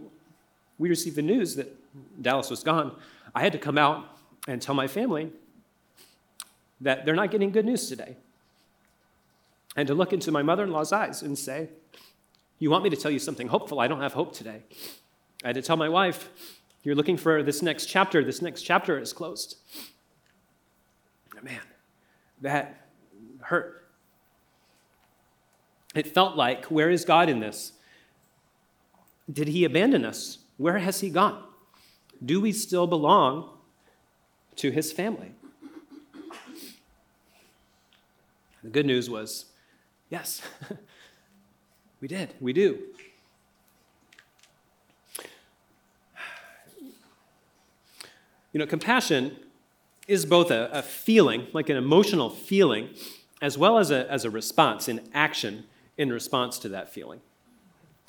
we 0.79 0.89
received 0.89 1.17
the 1.17 1.23
news 1.23 1.57
that 1.57 1.77
Dallas 2.23 2.49
was 2.49 2.63
gone, 2.63 2.97
I 3.35 3.43
had 3.43 3.53
to 3.53 3.59
come 3.59 3.77
out 3.77 4.07
and 4.49 4.63
tell 4.63 4.75
my 4.75 4.87
family 4.87 5.33
that 6.81 7.05
they're 7.05 7.15
not 7.15 7.31
getting 7.31 7.51
good 7.51 7.67
news 7.67 7.91
today. 7.91 8.17
And 9.77 9.87
to 9.87 9.93
look 9.93 10.15
into 10.15 10.33
my 10.33 10.41
mother 10.41 10.65
in 10.65 10.71
law's 10.71 10.95
eyes 10.95 11.21
and 11.21 11.39
say, 11.39 11.69
you 12.65 12.71
want 12.71 12.83
me 12.83 12.89
to 12.89 12.97
tell 12.97 13.11
you 13.11 13.19
something 13.19 13.49
hopeful? 13.49 13.79
I 13.79 13.89
don't 13.89 14.01
have 14.01 14.15
hope 14.15 14.33
today. 14.33 14.63
I 15.45 15.49
had 15.49 15.57
to 15.57 15.61
tell 15.61 15.77
my 15.77 15.91
wife, 15.91 16.31
You're 16.83 16.95
looking 16.95 17.19
for 17.19 17.43
this 17.43 17.61
next 17.61 17.87
chapter. 17.87 18.25
This 18.25 18.41
next 18.41 18.63
chapter 18.63 18.99
is 18.99 19.13
closed. 19.13 19.57
Man, 21.43 21.61
that 22.41 22.89
hurt. 23.43 23.87
It 25.95 26.15
felt 26.15 26.39
like, 26.39 26.65
Where 26.67 26.89
is 26.89 27.05
God 27.05 27.29
in 27.29 27.41
this? 27.41 27.73
Did 29.31 29.49
he 29.49 29.67
abandon 29.67 30.07
us? 30.07 30.39
Where 30.57 30.79
has 30.79 31.01
he 31.01 31.11
gone? 31.11 31.43
Do 32.25 32.41
we 32.41 32.51
still 32.51 32.87
belong 32.87 33.51
to 34.57 34.71
his 34.71 34.91
family? 34.91 35.33
The 38.63 38.71
good 38.71 38.87
news 38.87 39.11
was 39.11 39.45
yes, 40.09 40.41
we 42.05 42.09
did. 42.09 42.35
We 42.39 42.53
do. 42.53 42.81
You 48.53 48.59
know, 48.61 48.67
compassion 48.67 49.39
is 50.07 50.27
both 50.27 50.51
a, 50.51 50.69
a, 50.71 50.83
feeling, 50.83 51.47
like 51.55 51.71
an 51.71 51.79
emotional 51.79 52.29
feeling, 52.29 52.91
as 53.41 53.57
well 53.57 53.79
as 53.79 53.91
a, 53.91 54.07
as 54.13 54.27
a 54.27 54.31
response, 54.31 54.87
in 54.87 55.01
action 55.15 55.65
in 55.97 56.13
response 56.13 56.59
to 56.59 56.69
that 56.69 56.93
feeling. 56.93 57.23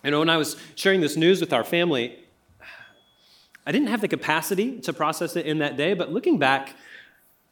You 0.04 0.12
know, 0.12 0.20
when 0.20 0.30
I 0.30 0.36
was 0.36 0.58
sharing 0.76 1.00
this 1.00 1.16
news 1.16 1.40
with 1.40 1.54
our 1.54 1.64
family, 1.64 2.20
I 3.66 3.72
didn't 3.72 3.88
have 3.88 4.02
the 4.02 4.10
capacity 4.10 4.82
to 4.82 4.92
process 4.92 5.38
it 5.38 5.46
in 5.46 5.60
that 5.60 5.78
day, 5.78 5.94
but 5.94 6.12
looking 6.12 6.38
back, 6.38 6.76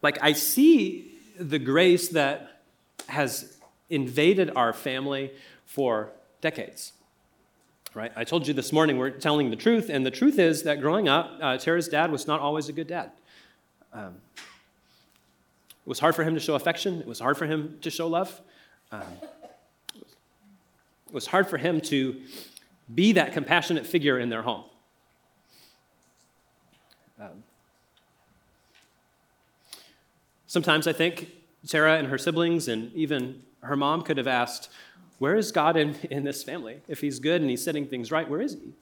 like 0.01 0.17
I 0.21 0.33
see 0.33 1.09
the 1.39 1.57
grace 1.57 2.09
that 2.09 2.63
has 3.07 3.55
invaded 3.89 4.51
our 4.57 4.73
family 4.73 5.31
for 5.65 6.11
decades. 6.43 6.91
Right? 7.95 8.11
I 8.15 8.23
told 8.23 8.47
you 8.47 8.53
this 8.53 8.71
morning 8.73 8.97
we're 8.97 9.11
telling 9.11 9.49
the 9.49 9.55
truth, 9.55 9.89
and 9.89 10.05
the 10.05 10.11
truth 10.11 10.37
is 10.37 10.63
that 10.63 10.81
growing 10.81 11.07
up, 11.07 11.37
uh, 11.41 11.57
Tara's 11.57 11.87
dad 11.87 12.11
was 12.11 12.27
not 12.27 12.39
always 12.39 12.67
a 12.69 12.73
good 12.73 12.87
dad. 12.87 13.11
Um, 13.93 14.15
it 14.35 15.87
was 15.87 15.99
hard 15.99 16.15
for 16.15 16.23
him 16.23 16.33
to 16.33 16.39
show 16.39 16.55
affection. 16.55 16.99
It 16.99 17.07
was 17.07 17.19
hard 17.19 17.37
for 17.37 17.45
him 17.45 17.77
to 17.81 17.89
show 17.89 18.07
love. 18.07 18.41
Um, 18.91 19.03
it 21.07 21.13
was 21.13 21.27
hard 21.27 21.47
for 21.47 21.57
him 21.57 21.81
to 21.81 22.19
be 22.93 23.13
that 23.13 23.33
compassionate 23.33 23.85
figure 23.85 24.19
in 24.19 24.29
their 24.29 24.41
home. 24.41 24.63
Um, 27.19 27.43
sometimes 30.47 30.87
I 30.87 30.93
think 30.93 31.31
Sarah 31.63 31.97
and 31.97 32.07
her 32.07 32.17
siblings 32.17 32.67
and 32.67 32.91
even 32.93 33.43
her 33.61 33.75
mom 33.77 34.01
could 34.01 34.17
have 34.17 34.27
asked, 34.27 34.69
Where 35.19 35.35
is 35.35 35.51
God 35.51 35.77
in, 35.77 35.95
in 36.09 36.23
this 36.23 36.43
family? 36.43 36.81
If 36.87 37.01
he's 37.01 37.19
good 37.19 37.41
and 37.41 37.49
he's 37.49 37.63
setting 37.63 37.87
things 37.87 38.11
right, 38.11 38.29
where 38.29 38.41
is 38.41 38.53
he? 38.53 38.73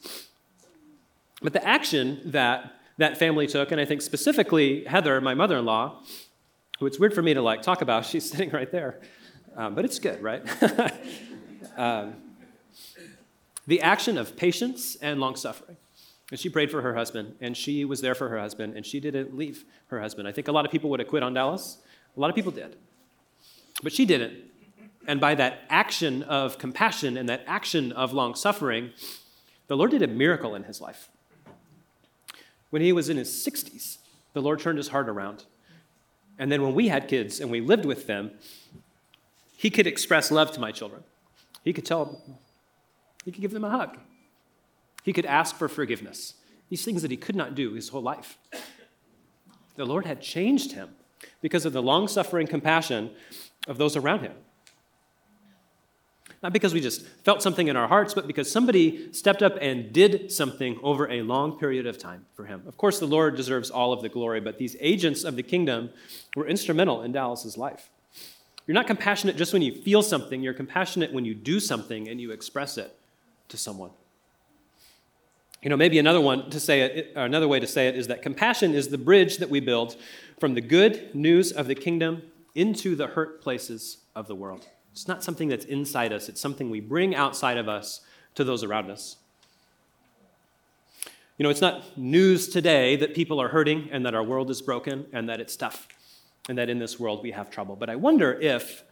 But 1.41 1.53
the 1.53 1.65
action 1.67 2.21
that 2.25 2.75
that 2.97 3.17
family 3.17 3.47
took, 3.47 3.71
and 3.71 3.81
I 3.81 3.85
think 3.85 4.01
specifically 4.01 4.83
Heather, 4.85 5.19
my 5.21 5.33
mother 5.33 5.57
in 5.57 5.65
law, 5.65 6.03
who 6.79 6.85
it's 6.85 6.99
weird 6.99 7.13
for 7.13 7.21
me 7.21 7.33
to 7.33 7.41
like 7.41 7.61
talk 7.61 7.81
about, 7.81 8.05
she's 8.11 8.29
sitting 8.29 8.49
right 8.51 8.71
there, 8.71 8.99
um, 9.55 9.75
but 9.75 9.85
it's 9.85 9.99
good, 9.99 10.21
right? 10.21 10.43
um, 11.77 12.15
the 13.67 13.81
action 13.81 14.17
of 14.17 14.35
patience 14.35 14.95
and 14.97 15.19
long 15.19 15.35
suffering. 15.35 15.77
And 16.29 16.39
she 16.39 16.47
prayed 16.47 16.71
for 16.71 16.81
her 16.81 16.95
husband, 16.95 17.35
and 17.41 17.57
she 17.57 17.83
was 17.83 17.99
there 17.99 18.15
for 18.15 18.29
her 18.29 18.39
husband, 18.39 18.77
and 18.77 18.85
she 18.85 19.01
didn't 19.01 19.35
leave 19.35 19.65
her 19.87 19.99
husband. 19.99 20.27
I 20.27 20.31
think 20.31 20.47
a 20.47 20.51
lot 20.51 20.65
of 20.65 20.71
people 20.71 20.89
would 20.89 20.99
have 21.01 21.09
quit 21.09 21.23
on 21.23 21.33
Dallas. 21.33 21.77
A 22.15 22.19
lot 22.19 22.29
of 22.29 22.35
people 22.35 22.51
did. 22.51 22.77
But 23.83 23.91
she 23.91 24.05
didn't. 24.05 24.50
And 25.11 25.19
by 25.19 25.35
that 25.35 25.63
action 25.69 26.23
of 26.23 26.57
compassion 26.57 27.17
and 27.17 27.27
that 27.27 27.43
action 27.45 27.91
of 27.91 28.13
long 28.13 28.33
suffering, 28.33 28.91
the 29.67 29.75
Lord 29.75 29.91
did 29.91 30.01
a 30.01 30.07
miracle 30.07 30.55
in 30.55 30.63
his 30.63 30.79
life. 30.79 31.09
When 32.69 32.81
he 32.81 32.93
was 32.93 33.09
in 33.09 33.17
his 33.17 33.27
60s, 33.27 33.97
the 34.31 34.41
Lord 34.41 34.61
turned 34.61 34.77
his 34.77 34.87
heart 34.87 35.09
around. 35.09 35.43
And 36.39 36.49
then 36.49 36.61
when 36.61 36.73
we 36.73 36.87
had 36.87 37.09
kids 37.09 37.41
and 37.41 37.51
we 37.51 37.59
lived 37.59 37.83
with 37.83 38.07
them, 38.07 38.31
he 39.57 39.69
could 39.69 39.85
express 39.85 40.31
love 40.31 40.53
to 40.53 40.61
my 40.61 40.71
children. 40.71 41.03
He 41.65 41.73
could 41.73 41.85
tell 41.85 42.05
them, 42.05 42.37
he 43.25 43.33
could 43.33 43.41
give 43.41 43.51
them 43.51 43.65
a 43.65 43.69
hug. 43.69 43.97
He 45.03 45.11
could 45.11 45.25
ask 45.25 45.57
for 45.57 45.67
forgiveness. 45.67 46.35
These 46.69 46.85
things 46.85 47.01
that 47.01 47.11
he 47.11 47.17
could 47.17 47.35
not 47.35 47.53
do 47.53 47.73
his 47.73 47.89
whole 47.89 48.01
life. 48.01 48.37
The 49.75 49.83
Lord 49.83 50.05
had 50.05 50.21
changed 50.21 50.71
him 50.71 50.95
because 51.41 51.65
of 51.65 51.73
the 51.73 51.83
long 51.83 52.07
suffering 52.07 52.47
compassion 52.47 53.11
of 53.67 53.77
those 53.77 53.97
around 53.97 54.21
him. 54.21 54.35
Not 56.43 56.53
because 56.53 56.73
we 56.73 56.81
just 56.81 57.05
felt 57.23 57.43
something 57.43 57.67
in 57.67 57.75
our 57.75 57.87
hearts, 57.87 58.15
but 58.15 58.25
because 58.25 58.51
somebody 58.51 59.13
stepped 59.13 59.43
up 59.43 59.57
and 59.61 59.93
did 59.93 60.31
something 60.31 60.79
over 60.81 61.09
a 61.09 61.21
long 61.21 61.59
period 61.59 61.85
of 61.85 61.99
time 61.99 62.25
for 62.33 62.45
him. 62.45 62.63
Of 62.67 62.77
course, 62.77 62.99
the 62.99 63.05
Lord 63.05 63.35
deserves 63.35 63.69
all 63.69 63.93
of 63.93 64.01
the 64.01 64.09
glory, 64.09 64.41
but 64.41 64.57
these 64.57 64.75
agents 64.79 65.23
of 65.23 65.35
the 65.35 65.43
kingdom 65.43 65.91
were 66.35 66.47
instrumental 66.47 67.03
in 67.03 67.11
Dallas's 67.11 67.57
life. 67.57 67.89
You're 68.65 68.73
not 68.75 68.87
compassionate 68.87 69.37
just 69.37 69.53
when 69.53 69.61
you 69.61 69.73
feel 69.81 70.01
something, 70.01 70.41
you're 70.41 70.53
compassionate 70.53 71.13
when 71.13 71.25
you 71.25 71.35
do 71.35 71.59
something 71.59 72.07
and 72.07 72.19
you 72.19 72.31
express 72.31 72.77
it 72.77 72.95
to 73.49 73.57
someone. 73.57 73.91
You 75.61 75.69
know, 75.69 75.77
maybe 75.77 75.99
another 75.99 76.21
one 76.21 76.49
to 76.49 76.59
say 76.59 76.81
it, 76.81 77.11
another 77.15 77.47
way 77.47 77.59
to 77.59 77.67
say 77.67 77.87
it 77.87 77.95
is 77.95 78.07
that 78.07 78.23
compassion 78.23 78.73
is 78.73 78.87
the 78.87 78.97
bridge 78.97 79.37
that 79.37 79.49
we 79.49 79.59
build 79.59 79.95
from 80.39 80.55
the 80.55 80.61
good 80.61 81.13
news 81.13 81.51
of 81.51 81.67
the 81.67 81.75
kingdom 81.75 82.23
into 82.55 82.95
the 82.95 83.07
hurt 83.07 83.41
places 83.43 83.97
of 84.15 84.27
the 84.27 84.35
world. 84.35 84.67
It's 84.91 85.07
not 85.07 85.23
something 85.23 85.47
that's 85.47 85.65
inside 85.65 86.11
us, 86.11 86.29
it's 86.29 86.41
something 86.41 86.69
we 86.69 86.79
bring 86.79 87.15
outside 87.15 87.57
of 87.57 87.69
us 87.69 88.01
to 88.35 88.43
those 88.43 88.63
around 88.63 88.91
us. 88.91 89.17
You 91.37 91.43
know, 91.43 91.49
it's 91.49 91.61
not 91.61 91.97
news 91.97 92.49
today 92.49 92.95
that 92.97 93.15
people 93.15 93.41
are 93.41 93.47
hurting 93.47 93.89
and 93.91 94.05
that 94.05 94.13
our 94.13 94.23
world 94.23 94.51
is 94.51 94.61
broken 94.61 95.07
and 95.11 95.27
that 95.29 95.39
it's 95.39 95.55
tough 95.55 95.87
and 96.47 96.57
that 96.57 96.69
in 96.69 96.77
this 96.77 96.99
world 96.99 97.23
we 97.23 97.31
have 97.31 97.49
trouble. 97.49 97.75
But 97.75 97.89
I 97.89 97.95
wonder 97.95 98.39
if 98.39 98.83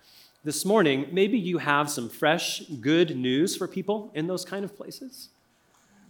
this 0.43 0.63
morning, 0.63 1.07
maybe 1.11 1.37
you 1.37 1.57
have 1.57 1.89
some 1.89 2.09
fresh, 2.09 2.61
good 2.79 3.17
news 3.17 3.57
for 3.57 3.67
people 3.67 4.09
in 4.15 4.27
those 4.27 4.45
kind 4.45 4.63
of 4.63 4.75
places. 4.75 5.29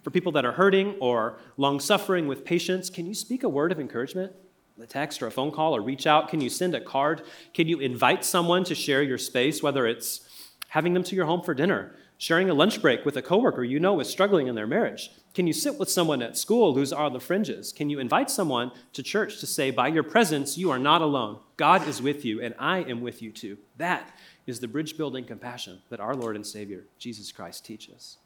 For 0.04 0.12
people 0.12 0.32
that 0.34 0.46
are 0.46 0.52
hurting 0.52 0.96
or 1.00 1.40
long 1.58 1.80
suffering 1.80 2.28
with 2.28 2.46
patience, 2.46 2.90
can 2.90 3.06
you 3.08 3.16
speak 3.16 3.44
a 3.44 3.50
word 3.50 3.72
of 3.72 3.80
encouragement? 3.80 4.34
A 4.82 4.88
text 4.88 5.22
or 5.22 5.28
a 5.28 5.32
phone 5.32 5.52
call 5.52 5.76
or 5.76 5.82
reach 5.82 6.08
out? 6.08 6.30
Can 6.30 6.42
you 6.42 6.50
send 6.50 6.74
a 6.74 6.82
card? 6.82 7.24
Can 7.54 7.68
you 7.68 7.80
invite 7.80 8.24
someone 8.24 8.64
to 8.64 8.76
share 8.76 9.04
your 9.04 9.18
space, 9.18 9.62
whether 9.62 9.86
it's 9.86 10.22
having 10.70 10.94
them 10.94 11.04
to 11.04 11.16
your 11.16 11.26
home 11.26 11.42
for 11.42 11.54
dinner, 11.54 11.96
sharing 12.18 12.50
a 12.50 12.54
lunch 12.54 12.82
break 12.82 13.06
with 13.06 13.18
a 13.18 13.22
coworker 13.22 13.64
you 13.64 13.80
know 13.80 14.00
is 14.00 14.10
struggling 14.10 14.48
in 14.48 14.56
their 14.56 14.68
marriage? 14.68 15.12
Can 15.34 15.48
you 15.48 15.54
sit 15.54 15.78
with 15.78 15.90
someone 15.90 16.22
at 16.22 16.38
school 16.38 16.74
who's 16.74 16.94
on 16.94 17.14
the 17.14 17.20
fringes? 17.20 17.72
Can 17.72 17.90
you 17.90 18.00
invite 18.00 18.32
someone 18.32 18.72
to 18.94 19.04
church 19.04 19.40
to 19.40 19.46
say, 19.46 19.70
by 19.72 19.88
your 19.88 20.04
presence, 20.04 20.58
you 20.58 20.72
are 20.72 20.80
not 20.80 21.02
alone? 21.02 21.40
God 21.58 21.88
is 21.88 22.02
with 22.02 22.24
you, 22.26 22.42
and 22.42 22.56
I 22.58 22.80
am 22.80 23.02
with 23.02 23.22
you 23.22 23.32
too. 23.32 23.58
That 23.78 24.12
is 24.48 24.60
the 24.60 24.68
bridge 24.68 24.98
building 24.98 25.26
compassion 25.26 25.82
that 25.90 26.00
our 26.00 26.16
Lord 26.16 26.36
and 26.36 26.46
Savior, 26.46 26.86
Jesus 26.98 27.32
Christ, 27.32 27.66
teaches. 27.66 28.18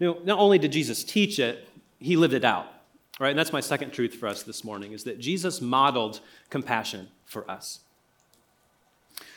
Now, 0.00 0.16
not 0.24 0.38
only 0.38 0.58
did 0.58 0.72
Jesus 0.72 1.04
teach 1.04 1.38
it, 1.38 1.68
he 1.98 2.16
lived 2.16 2.34
it 2.34 2.44
out. 2.44 2.66
Right? 3.18 3.30
And 3.30 3.38
that's 3.38 3.52
my 3.52 3.60
second 3.60 3.90
truth 3.90 4.14
for 4.14 4.28
us 4.28 4.44
this 4.44 4.62
morning 4.62 4.92
is 4.92 5.04
that 5.04 5.18
Jesus 5.18 5.60
modeled 5.60 6.20
compassion 6.50 7.08
for 7.24 7.50
us. 7.50 7.80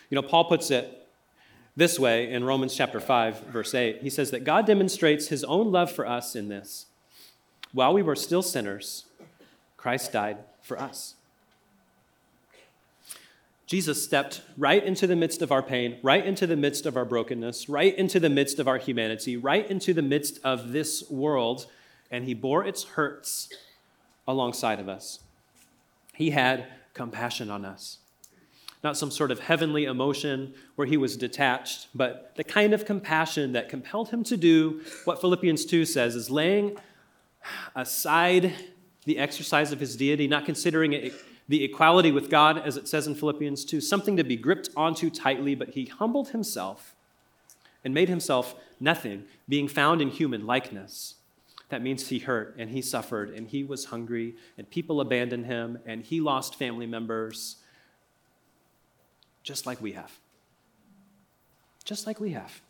You 0.09 0.15
know, 0.15 0.21
Paul 0.21 0.45
puts 0.45 0.69
it 0.69 1.07
this 1.75 1.97
way 1.97 2.31
in 2.31 2.43
Romans 2.43 2.75
chapter 2.75 2.99
5, 2.99 3.47
verse 3.47 3.73
8. 3.73 4.01
He 4.01 4.09
says 4.09 4.29
that 4.31 4.43
God 4.43 4.67
demonstrates 4.67 5.29
his 5.29 5.43
own 5.43 5.71
love 5.71 5.91
for 5.91 6.05
us 6.05 6.35
in 6.35 6.49
this. 6.49 6.87
While 7.71 7.93
we 7.93 8.03
were 8.03 8.15
still 8.15 8.41
sinners, 8.41 9.05
Christ 9.77 10.11
died 10.11 10.37
for 10.61 10.79
us. 10.79 11.15
Jesus 13.65 14.03
stepped 14.03 14.41
right 14.57 14.83
into 14.83 15.07
the 15.07 15.15
midst 15.15 15.41
of 15.41 15.49
our 15.49 15.63
pain, 15.63 15.97
right 16.03 16.25
into 16.25 16.45
the 16.45 16.57
midst 16.57 16.85
of 16.85 16.97
our 16.97 17.05
brokenness, 17.05 17.69
right 17.69 17.97
into 17.97 18.19
the 18.19 18.29
midst 18.29 18.59
of 18.59 18.67
our 18.67 18.77
humanity, 18.77 19.37
right 19.37 19.67
into 19.71 19.93
the 19.93 20.01
midst 20.01 20.39
of 20.43 20.73
this 20.73 21.09
world, 21.09 21.67
and 22.11 22.25
he 22.25 22.33
bore 22.33 22.65
its 22.65 22.83
hurts 22.83 23.47
alongside 24.27 24.79
of 24.79 24.87
us. 24.89 25.19
He 26.13 26.31
had 26.31 26.67
compassion 26.93 27.49
on 27.49 27.65
us. 27.65 27.99
Not 28.83 28.97
some 28.97 29.11
sort 29.11 29.31
of 29.31 29.39
heavenly 29.39 29.85
emotion 29.85 30.53
where 30.75 30.87
he 30.87 30.97
was 30.97 31.15
detached, 31.15 31.87
but 31.93 32.33
the 32.35 32.43
kind 32.43 32.73
of 32.73 32.85
compassion 32.85 33.53
that 33.53 33.69
compelled 33.69 34.09
him 34.09 34.23
to 34.25 34.37
do 34.37 34.81
what 35.05 35.21
Philippians 35.21 35.65
2 35.65 35.85
says 35.85 36.15
is 36.15 36.29
laying 36.29 36.77
aside 37.75 38.53
the 39.05 39.17
exercise 39.17 39.71
of 39.71 39.79
his 39.79 39.95
deity, 39.95 40.27
not 40.27 40.45
considering 40.45 40.93
it 40.93 41.13
the 41.47 41.63
equality 41.63 42.11
with 42.11 42.29
God, 42.29 42.59
as 42.65 42.77
it 42.77 42.87
says 42.87 43.07
in 43.07 43.15
Philippians 43.15 43.65
2, 43.65 43.81
something 43.81 44.15
to 44.15 44.23
be 44.23 44.37
gripped 44.37 44.69
onto 44.75 45.09
tightly, 45.09 45.53
but 45.53 45.71
he 45.71 45.85
humbled 45.85 46.29
himself 46.29 46.95
and 47.83 47.93
made 47.93 48.09
himself 48.09 48.55
nothing, 48.79 49.25
being 49.49 49.67
found 49.67 50.01
in 50.01 50.09
human 50.09 50.45
likeness. 50.45 51.15
That 51.71 51.81
means 51.81 52.09
he 52.09 52.19
hurt 52.19 52.55
and 52.57 52.69
he 52.69 52.81
suffered 52.81 53.29
and 53.29 53.47
he 53.47 53.63
was 53.63 53.85
hungry 53.85 54.35
and 54.57 54.69
people 54.69 54.99
abandoned 54.99 55.45
him 55.45 55.79
and 55.85 56.03
he 56.03 56.19
lost 56.19 56.55
family 56.55 56.85
members, 56.85 57.55
just 59.41 59.65
like 59.65 59.81
we 59.81 59.93
have. 59.93 60.11
Just 61.85 62.05
like 62.05 62.19
we 62.19 62.31
have. 62.31 62.61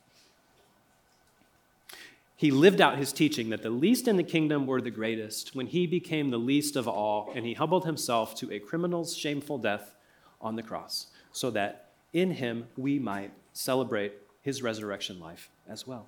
He 2.36 2.51
lived 2.51 2.79
out 2.79 3.00
his 3.00 3.12
teaching 3.12 3.50
that 3.50 3.63
the 3.63 3.72
least 3.72 4.08
in 4.08 4.17
the 4.17 4.24
kingdom 4.24 4.67
were 4.67 4.81
the 4.81 4.91
greatest 4.91 5.55
when 5.55 5.65
he 5.65 5.88
became 5.88 6.29
the 6.29 6.38
least 6.38 6.75
of 6.75 6.88
all 6.88 7.31
and 7.34 7.43
he 7.43 7.55
humbled 7.55 7.86
himself 7.86 8.36
to 8.36 8.51
a 8.51 8.60
criminal's 8.60 9.17
shameful 9.17 9.58
death 9.58 9.96
on 10.39 10.55
the 10.55 10.63
cross 10.63 11.08
so 11.31 11.50
that 11.50 11.89
in 12.13 12.29
him 12.29 12.67
we 12.77 13.00
might 13.00 13.34
celebrate 13.51 14.13
his 14.43 14.62
resurrection 14.62 15.20
life 15.20 15.50
as 15.67 15.88
well. 15.88 16.05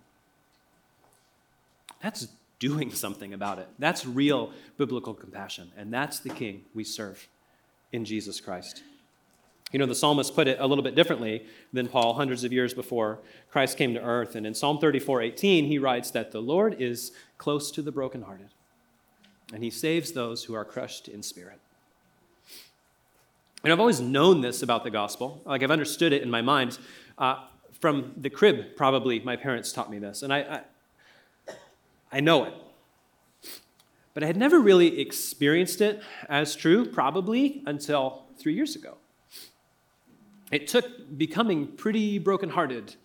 That's 2.00 2.28
doing 2.64 2.92
something 3.04 3.34
about 3.34 3.60
it. 3.60 3.68
That's 3.78 4.06
real 4.06 4.52
biblical 4.78 5.14
compassion. 5.14 5.72
And 5.78 5.94
that's 5.94 6.20
the 6.20 6.30
king 6.30 6.64
we 6.74 6.86
serve 6.86 7.28
in 7.92 8.06
Jesus 8.06 8.40
Christ. 8.40 8.84
You 9.74 9.80
know, 9.80 9.86
the 9.86 9.96
psalmist 9.96 10.36
put 10.36 10.48
it 10.48 10.60
a 10.60 10.68
little 10.68 10.84
bit 10.84 10.96
differently 10.96 11.46
than 11.74 11.88
Paul 11.88 12.14
hundreds 12.14 12.44
of 12.44 12.54
years 12.54 12.74
before 12.74 13.20
Christ 13.52 13.78
came 13.78 13.94
to 13.96 14.02
earth. 14.02 14.36
And 14.36 14.48
in 14.48 14.54
Psalm 14.54 14.78
34 14.78 15.22
18, 15.24 15.66
he 15.66 15.78
writes 15.78 16.12
that 16.12 16.32
the 16.32 16.42
Lord 16.42 16.80
is 16.80 17.12
close 17.38 17.72
to 17.72 17.82
the 17.82 17.92
brokenhearted, 17.92 18.50
and 19.52 19.64
he 19.64 19.72
saves 19.72 20.12
those 20.12 20.44
who 20.44 20.54
are 20.54 20.64
crushed 20.64 21.08
in 21.08 21.24
spirit. 21.24 21.60
And 23.64 23.74
I've 23.74 23.80
always 23.80 24.00
known 24.00 24.42
this 24.42 24.62
about 24.62 24.84
the 24.84 24.92
gospel. 24.92 25.42
Like 25.44 25.64
I've 25.64 25.72
understood 25.72 26.14
it 26.14 26.22
in 26.22 26.30
my 26.30 26.42
mind. 26.42 26.78
Uh, 27.18 27.38
from 27.80 28.14
the 28.16 28.30
crib, 28.30 28.76
probably, 28.76 29.20
my 29.22 29.36
parents 29.36 29.74
taught 29.74 29.90
me 29.90 29.98
this. 29.98 30.22
And 30.22 30.32
I, 30.32 30.40
I, 30.40 30.62
I 32.14 32.20
know 32.20 32.44
it. 32.44 32.54
But 34.14 34.24
I 34.24 34.28
had 34.28 34.38
never 34.38 34.60
really 34.60 35.02
experienced 35.02 35.82
it 35.82 36.02
as 36.30 36.56
true, 36.56 36.86
probably, 36.86 37.64
until 37.66 38.26
three 38.38 38.54
years 38.54 38.76
ago. 38.76 38.98
It 40.52 40.68
took 40.68 40.86
becoming 41.18 41.66
pretty 41.66 42.20
brokenhearted 42.20 42.96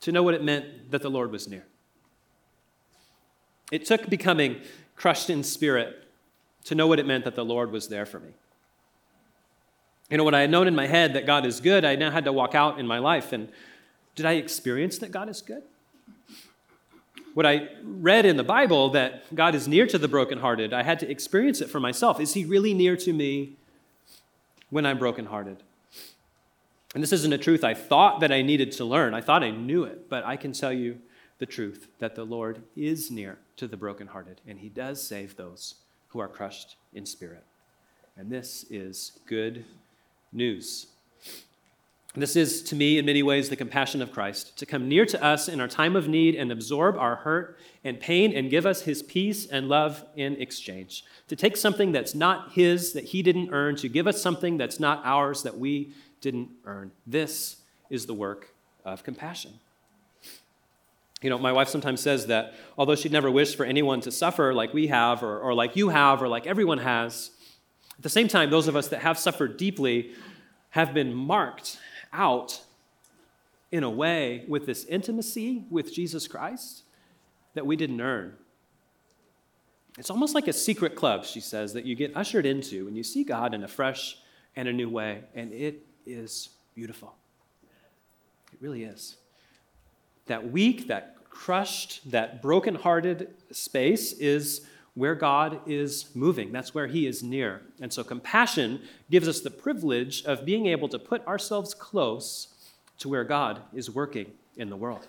to 0.00 0.12
know 0.12 0.22
what 0.22 0.34
it 0.34 0.44
meant 0.44 0.90
that 0.90 1.00
the 1.00 1.10
Lord 1.10 1.32
was 1.32 1.48
near. 1.48 1.64
It 3.72 3.86
took 3.86 4.10
becoming 4.10 4.60
crushed 4.94 5.30
in 5.30 5.42
spirit 5.42 6.06
to 6.64 6.74
know 6.74 6.86
what 6.86 6.98
it 6.98 7.06
meant 7.06 7.24
that 7.24 7.34
the 7.34 7.44
Lord 7.44 7.72
was 7.72 7.88
there 7.88 8.04
for 8.04 8.20
me. 8.20 8.32
You 10.10 10.18
know, 10.18 10.24
what 10.24 10.34
I 10.34 10.42
had 10.42 10.50
known 10.50 10.68
in 10.68 10.74
my 10.74 10.86
head 10.86 11.14
that 11.14 11.24
God 11.24 11.46
is 11.46 11.60
good, 11.60 11.86
I 11.86 11.96
now 11.96 12.10
had 12.10 12.26
to 12.26 12.32
walk 12.32 12.54
out 12.54 12.78
in 12.78 12.86
my 12.86 12.98
life. 12.98 13.32
And 13.32 13.48
did 14.14 14.26
I 14.26 14.32
experience 14.32 14.98
that 14.98 15.10
God 15.10 15.30
is 15.30 15.40
good? 15.40 15.62
What 17.34 17.46
I 17.46 17.68
read 17.82 18.24
in 18.26 18.36
the 18.36 18.44
Bible 18.44 18.90
that 18.90 19.34
God 19.34 19.56
is 19.56 19.66
near 19.66 19.86
to 19.88 19.98
the 19.98 20.08
brokenhearted, 20.08 20.72
I 20.72 20.84
had 20.84 21.00
to 21.00 21.10
experience 21.10 21.60
it 21.60 21.68
for 21.68 21.80
myself. 21.80 22.20
Is 22.20 22.34
He 22.34 22.44
really 22.44 22.72
near 22.72 22.96
to 22.96 23.12
me 23.12 23.56
when 24.70 24.86
I'm 24.86 24.98
brokenhearted? 24.98 25.62
And 26.94 27.02
this 27.02 27.12
isn't 27.12 27.32
a 27.32 27.38
truth 27.38 27.64
I 27.64 27.74
thought 27.74 28.20
that 28.20 28.30
I 28.30 28.42
needed 28.42 28.70
to 28.72 28.84
learn. 28.84 29.14
I 29.14 29.20
thought 29.20 29.42
I 29.42 29.50
knew 29.50 29.82
it, 29.82 30.08
but 30.08 30.24
I 30.24 30.36
can 30.36 30.52
tell 30.52 30.72
you 30.72 31.00
the 31.38 31.46
truth 31.46 31.88
that 31.98 32.14
the 32.14 32.24
Lord 32.24 32.62
is 32.76 33.10
near 33.10 33.38
to 33.56 33.66
the 33.66 33.76
brokenhearted, 33.76 34.40
and 34.46 34.60
he 34.60 34.68
does 34.68 35.02
save 35.02 35.36
those 35.36 35.74
who 36.08 36.20
are 36.20 36.28
crushed 36.28 36.76
in 36.92 37.04
spirit. 37.04 37.42
And 38.16 38.30
this 38.30 38.64
is 38.70 39.18
good 39.26 39.64
news. 40.32 40.86
This 42.16 42.36
is, 42.36 42.62
to 42.64 42.76
me, 42.76 42.98
in 42.98 43.06
many 43.06 43.24
ways, 43.24 43.48
the 43.48 43.56
compassion 43.56 44.00
of 44.00 44.12
Christ 44.12 44.56
to 44.58 44.66
come 44.66 44.88
near 44.88 45.04
to 45.04 45.22
us 45.22 45.48
in 45.48 45.60
our 45.60 45.66
time 45.66 45.96
of 45.96 46.06
need 46.06 46.36
and 46.36 46.52
absorb 46.52 46.96
our 46.96 47.16
hurt 47.16 47.58
and 47.82 47.98
pain 47.98 48.32
and 48.36 48.48
give 48.48 48.66
us 48.66 48.82
his 48.82 49.02
peace 49.02 49.46
and 49.46 49.68
love 49.68 50.04
in 50.14 50.40
exchange. 50.40 51.04
To 51.26 51.34
take 51.34 51.56
something 51.56 51.90
that's 51.90 52.14
not 52.14 52.52
his, 52.52 52.92
that 52.92 53.04
he 53.04 53.22
didn't 53.22 53.50
earn, 53.50 53.74
to 53.76 53.88
give 53.88 54.06
us 54.06 54.22
something 54.22 54.56
that's 54.56 54.78
not 54.78 55.02
ours, 55.04 55.42
that 55.42 55.58
we 55.58 55.92
didn't 56.20 56.50
earn. 56.64 56.92
This 57.04 57.56
is 57.90 58.06
the 58.06 58.14
work 58.14 58.54
of 58.84 59.02
compassion. 59.02 59.54
You 61.20 61.30
know, 61.30 61.38
my 61.38 61.50
wife 61.50 61.68
sometimes 61.68 62.00
says 62.00 62.26
that 62.26 62.54
although 62.78 62.94
she'd 62.94 63.10
never 63.10 63.30
wish 63.30 63.56
for 63.56 63.64
anyone 63.66 64.00
to 64.02 64.12
suffer 64.12 64.54
like 64.54 64.72
we 64.72 64.86
have, 64.86 65.24
or, 65.24 65.40
or 65.40 65.52
like 65.52 65.74
you 65.74 65.88
have, 65.88 66.22
or 66.22 66.28
like 66.28 66.46
everyone 66.46 66.78
has, 66.78 67.30
at 67.96 68.02
the 68.02 68.08
same 68.08 68.28
time, 68.28 68.50
those 68.50 68.68
of 68.68 68.76
us 68.76 68.86
that 68.88 69.00
have 69.00 69.18
suffered 69.18 69.56
deeply 69.56 70.12
have 70.70 70.94
been 70.94 71.12
marked 71.12 71.78
out 72.14 72.62
in 73.70 73.82
a 73.82 73.90
way 73.90 74.44
with 74.48 74.64
this 74.64 74.84
intimacy 74.84 75.64
with 75.68 75.92
Jesus 75.92 76.26
Christ 76.28 76.84
that 77.54 77.66
we 77.66 77.76
didn't 77.76 78.00
earn. 78.00 78.34
It's 79.98 80.10
almost 80.10 80.34
like 80.34 80.48
a 80.48 80.52
secret 80.52 80.96
club, 80.96 81.24
she 81.24 81.40
says, 81.40 81.72
that 81.74 81.84
you 81.84 81.94
get 81.94 82.16
ushered 82.16 82.46
into 82.46 82.88
and 82.88 82.96
you 82.96 83.02
see 83.02 83.24
God 83.24 83.52
in 83.52 83.62
a 83.62 83.68
fresh 83.68 84.16
and 84.56 84.68
a 84.68 84.72
new 84.72 84.88
way, 84.88 85.24
and 85.34 85.52
it 85.52 85.84
is 86.06 86.50
beautiful. 86.74 87.14
It 88.52 88.58
really 88.60 88.84
is. 88.84 89.16
That 90.26 90.50
weak, 90.50 90.86
that 90.88 91.16
crushed, 91.28 92.10
that 92.10 92.40
brokenhearted 92.40 93.34
space 93.50 94.12
is 94.12 94.66
where 94.94 95.14
God 95.14 95.60
is 95.66 96.06
moving. 96.14 96.52
That's 96.52 96.74
where 96.74 96.86
He 96.86 97.06
is 97.06 97.22
near. 97.22 97.62
And 97.80 97.92
so 97.92 98.04
compassion 98.04 98.80
gives 99.10 99.26
us 99.26 99.40
the 99.40 99.50
privilege 99.50 100.24
of 100.24 100.44
being 100.44 100.66
able 100.66 100.88
to 100.88 100.98
put 100.98 101.26
ourselves 101.26 101.74
close 101.74 102.48
to 102.98 103.08
where 103.08 103.24
God 103.24 103.62
is 103.72 103.90
working 103.90 104.30
in 104.56 104.70
the 104.70 104.76
world. 104.76 105.06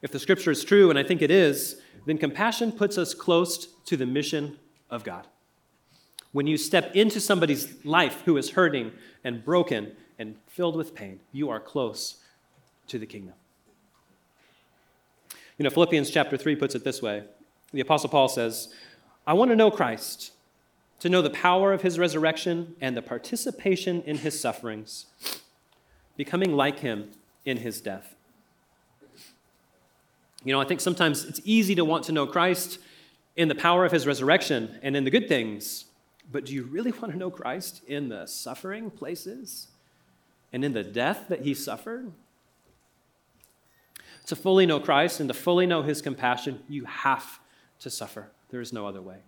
If 0.00 0.12
the 0.12 0.20
scripture 0.20 0.52
is 0.52 0.62
true, 0.62 0.90
and 0.90 0.98
I 0.98 1.02
think 1.02 1.22
it 1.22 1.30
is, 1.30 1.80
then 2.06 2.18
compassion 2.18 2.70
puts 2.70 2.96
us 2.96 3.14
close 3.14 3.66
to 3.86 3.96
the 3.96 4.06
mission 4.06 4.58
of 4.90 5.02
God. 5.02 5.26
When 6.30 6.46
you 6.46 6.56
step 6.56 6.94
into 6.94 7.20
somebody's 7.20 7.84
life 7.84 8.22
who 8.24 8.36
is 8.36 8.50
hurting 8.50 8.92
and 9.24 9.44
broken 9.44 9.92
and 10.18 10.36
filled 10.46 10.76
with 10.76 10.94
pain, 10.94 11.18
you 11.32 11.50
are 11.50 11.58
close 11.58 12.22
to 12.86 12.98
the 12.98 13.06
kingdom. 13.06 13.34
You 15.56 15.64
know, 15.64 15.70
Philippians 15.70 16.10
chapter 16.10 16.36
3 16.36 16.54
puts 16.54 16.76
it 16.76 16.84
this 16.84 17.02
way 17.02 17.24
The 17.72 17.80
Apostle 17.80 18.08
Paul 18.08 18.28
says, 18.28 18.68
I 19.26 19.34
want 19.34 19.50
to 19.50 19.56
know 19.56 19.70
Christ, 19.70 20.32
to 21.00 21.08
know 21.08 21.22
the 21.22 21.30
power 21.30 21.72
of 21.72 21.82
his 21.82 21.98
resurrection 21.98 22.76
and 22.80 22.96
the 22.96 23.02
participation 23.02 24.02
in 24.02 24.18
his 24.18 24.40
sufferings, 24.40 25.06
becoming 26.16 26.52
like 26.52 26.80
him 26.80 27.10
in 27.44 27.58
his 27.58 27.80
death. 27.80 28.14
You 30.44 30.52
know, 30.52 30.60
I 30.60 30.64
think 30.64 30.80
sometimes 30.80 31.24
it's 31.24 31.40
easy 31.44 31.74
to 31.74 31.84
want 31.84 32.04
to 32.04 32.12
know 32.12 32.26
Christ 32.26 32.78
in 33.36 33.48
the 33.48 33.54
power 33.54 33.84
of 33.84 33.92
his 33.92 34.06
resurrection 34.06 34.78
and 34.82 34.96
in 34.96 35.04
the 35.04 35.10
good 35.10 35.28
things 35.28 35.84
but 36.30 36.44
do 36.44 36.54
you 36.54 36.64
really 36.64 36.92
want 36.92 37.12
to 37.12 37.18
know 37.18 37.30
Christ 37.30 37.82
in 37.86 38.08
the 38.08 38.26
suffering 38.26 38.90
places 38.90 39.68
and 40.52 40.64
in 40.64 40.72
the 40.72 40.84
death 40.84 41.26
that 41.28 41.42
he 41.42 41.54
suffered? 41.54 42.12
To 44.26 44.36
fully 44.36 44.66
know 44.66 44.78
Christ 44.78 45.20
and 45.20 45.28
to 45.28 45.34
fully 45.34 45.64
know 45.64 45.82
his 45.82 46.02
compassion, 46.02 46.62
you 46.68 46.84
have 46.84 47.40
to 47.80 47.90
suffer. 47.90 48.30
There 48.50 48.60
is 48.60 48.72
no 48.72 48.86
other 48.86 49.02
way. 49.02 49.18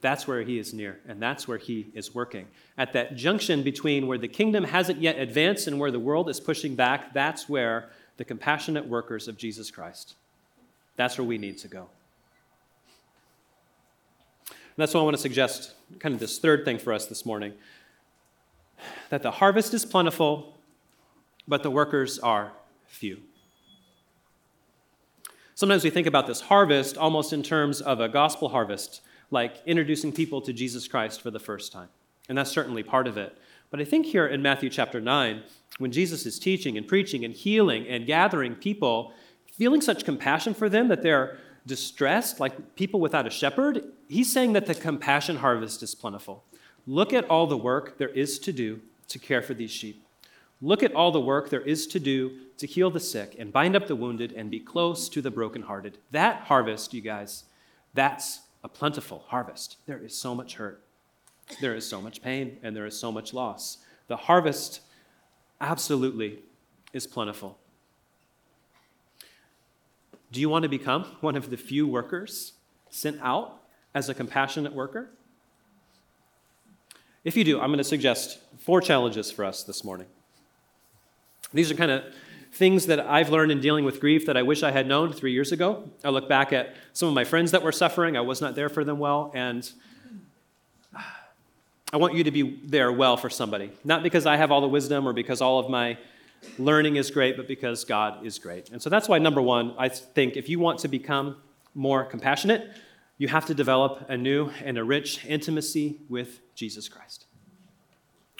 That's 0.00 0.28
where 0.28 0.42
he 0.42 0.58
is 0.58 0.74
near, 0.74 1.00
and 1.08 1.20
that's 1.20 1.48
where 1.48 1.56
he 1.56 1.86
is 1.94 2.14
working. 2.14 2.46
At 2.76 2.92
that 2.92 3.16
junction 3.16 3.62
between 3.62 4.06
where 4.06 4.18
the 4.18 4.28
kingdom 4.28 4.64
hasn't 4.64 5.00
yet 5.00 5.18
advanced 5.18 5.66
and 5.66 5.80
where 5.80 5.90
the 5.90 5.98
world 5.98 6.28
is 6.28 6.40
pushing 6.40 6.74
back, 6.74 7.14
that's 7.14 7.48
where 7.48 7.88
the 8.18 8.24
compassionate 8.24 8.86
workers 8.86 9.28
of 9.28 9.38
Jesus 9.38 9.70
Christ, 9.70 10.14
that's 10.96 11.16
where 11.16 11.26
we 11.26 11.38
need 11.38 11.56
to 11.58 11.68
go. 11.68 11.88
And 14.50 14.82
that's 14.82 14.92
why 14.92 15.00
I 15.00 15.04
want 15.04 15.16
to 15.16 15.22
suggest 15.22 15.72
kind 16.00 16.14
of 16.14 16.20
this 16.20 16.38
third 16.38 16.64
thing 16.64 16.78
for 16.78 16.92
us 16.92 17.06
this 17.06 17.24
morning 17.24 17.54
that 19.08 19.22
the 19.22 19.30
harvest 19.30 19.72
is 19.72 19.86
plentiful, 19.86 20.58
but 21.46 21.62
the 21.62 21.70
workers 21.70 22.18
are 22.18 22.52
few. 22.86 23.20
Sometimes 25.64 25.82
we 25.82 25.88
think 25.88 26.06
about 26.06 26.26
this 26.26 26.42
harvest 26.42 26.98
almost 26.98 27.32
in 27.32 27.42
terms 27.42 27.80
of 27.80 27.98
a 27.98 28.06
gospel 28.06 28.50
harvest, 28.50 29.00
like 29.30 29.62
introducing 29.64 30.12
people 30.12 30.42
to 30.42 30.52
Jesus 30.52 30.86
Christ 30.86 31.22
for 31.22 31.30
the 31.30 31.38
first 31.38 31.72
time. 31.72 31.88
And 32.28 32.36
that's 32.36 32.50
certainly 32.50 32.82
part 32.82 33.06
of 33.06 33.16
it. 33.16 33.38
But 33.70 33.80
I 33.80 33.84
think 33.84 34.04
here 34.04 34.26
in 34.26 34.42
Matthew 34.42 34.68
chapter 34.68 35.00
9, 35.00 35.42
when 35.78 35.90
Jesus 35.90 36.26
is 36.26 36.38
teaching 36.38 36.76
and 36.76 36.86
preaching 36.86 37.24
and 37.24 37.32
healing 37.32 37.88
and 37.88 38.04
gathering 38.04 38.56
people, 38.56 39.14
feeling 39.54 39.80
such 39.80 40.04
compassion 40.04 40.52
for 40.52 40.68
them 40.68 40.88
that 40.88 41.00
they're 41.00 41.38
distressed, 41.64 42.40
like 42.40 42.76
people 42.76 43.00
without 43.00 43.26
a 43.26 43.30
shepherd, 43.30 43.84
he's 44.06 44.30
saying 44.30 44.52
that 44.52 44.66
the 44.66 44.74
compassion 44.74 45.36
harvest 45.36 45.82
is 45.82 45.94
plentiful. 45.94 46.44
Look 46.86 47.14
at 47.14 47.24
all 47.30 47.46
the 47.46 47.56
work 47.56 47.96
there 47.96 48.10
is 48.10 48.38
to 48.40 48.52
do 48.52 48.82
to 49.08 49.18
care 49.18 49.40
for 49.40 49.54
these 49.54 49.70
sheep. 49.70 50.03
Look 50.60 50.82
at 50.82 50.94
all 50.94 51.10
the 51.10 51.20
work 51.20 51.50
there 51.50 51.60
is 51.60 51.86
to 51.88 52.00
do 52.00 52.38
to 52.58 52.66
heal 52.66 52.90
the 52.90 53.00
sick 53.00 53.36
and 53.38 53.52
bind 53.52 53.74
up 53.76 53.86
the 53.86 53.96
wounded 53.96 54.32
and 54.32 54.50
be 54.50 54.60
close 54.60 55.08
to 55.10 55.20
the 55.20 55.30
brokenhearted. 55.30 55.98
That 56.10 56.42
harvest, 56.42 56.94
you 56.94 57.00
guys, 57.00 57.44
that's 57.92 58.40
a 58.62 58.68
plentiful 58.68 59.24
harvest. 59.28 59.76
There 59.86 59.98
is 59.98 60.16
so 60.16 60.34
much 60.34 60.54
hurt, 60.54 60.82
there 61.60 61.74
is 61.74 61.86
so 61.86 62.00
much 62.00 62.22
pain, 62.22 62.58
and 62.62 62.74
there 62.74 62.86
is 62.86 62.98
so 62.98 63.12
much 63.12 63.34
loss. 63.34 63.78
The 64.08 64.16
harvest 64.16 64.80
absolutely 65.60 66.40
is 66.92 67.06
plentiful. 67.06 67.58
Do 70.32 70.40
you 70.40 70.48
want 70.48 70.64
to 70.64 70.68
become 70.68 71.04
one 71.20 71.36
of 71.36 71.50
the 71.50 71.56
few 71.56 71.86
workers 71.86 72.54
sent 72.90 73.18
out 73.22 73.60
as 73.94 74.08
a 74.08 74.14
compassionate 74.14 74.72
worker? 74.72 75.10
If 77.22 77.36
you 77.36 77.44
do, 77.44 77.60
I'm 77.60 77.68
going 77.68 77.78
to 77.78 77.84
suggest 77.84 78.38
four 78.58 78.80
challenges 78.80 79.30
for 79.30 79.44
us 79.44 79.62
this 79.62 79.84
morning. 79.84 80.06
These 81.54 81.70
are 81.70 81.74
kind 81.74 81.90
of 81.90 82.04
things 82.52 82.86
that 82.86 83.00
I've 83.00 83.30
learned 83.30 83.52
in 83.52 83.60
dealing 83.60 83.84
with 83.84 84.00
grief 84.00 84.26
that 84.26 84.36
I 84.36 84.42
wish 84.42 84.62
I 84.62 84.70
had 84.70 84.86
known 84.86 85.12
three 85.12 85.32
years 85.32 85.52
ago. 85.52 85.88
I 86.04 86.10
look 86.10 86.28
back 86.28 86.52
at 86.52 86.74
some 86.92 87.08
of 87.08 87.14
my 87.14 87.24
friends 87.24 87.52
that 87.52 87.62
were 87.62 87.72
suffering, 87.72 88.16
I 88.16 88.20
was 88.20 88.40
not 88.40 88.54
there 88.54 88.68
for 88.68 88.84
them 88.84 88.98
well, 88.98 89.32
and 89.34 89.68
I 91.92 91.96
want 91.96 92.14
you 92.14 92.24
to 92.24 92.30
be 92.32 92.60
there 92.64 92.90
well 92.92 93.16
for 93.16 93.30
somebody. 93.30 93.70
Not 93.84 94.02
because 94.02 94.26
I 94.26 94.36
have 94.36 94.50
all 94.50 94.60
the 94.60 94.68
wisdom 94.68 95.06
or 95.06 95.12
because 95.12 95.40
all 95.40 95.60
of 95.60 95.70
my 95.70 95.96
learning 96.58 96.96
is 96.96 97.10
great, 97.10 97.36
but 97.36 97.46
because 97.46 97.84
God 97.84 98.26
is 98.26 98.38
great. 98.38 98.70
And 98.70 98.82
so 98.82 98.90
that's 98.90 99.08
why, 99.08 99.18
number 99.18 99.40
one, 99.40 99.74
I 99.78 99.88
think 99.88 100.36
if 100.36 100.48
you 100.48 100.58
want 100.58 100.80
to 100.80 100.88
become 100.88 101.36
more 101.74 102.04
compassionate, 102.04 102.68
you 103.16 103.28
have 103.28 103.46
to 103.46 103.54
develop 103.54 104.06
a 104.08 104.16
new 104.16 104.50
and 104.64 104.76
a 104.76 104.84
rich 104.84 105.24
intimacy 105.24 106.00
with 106.08 106.40
Jesus 106.56 106.88
Christ. 106.88 107.26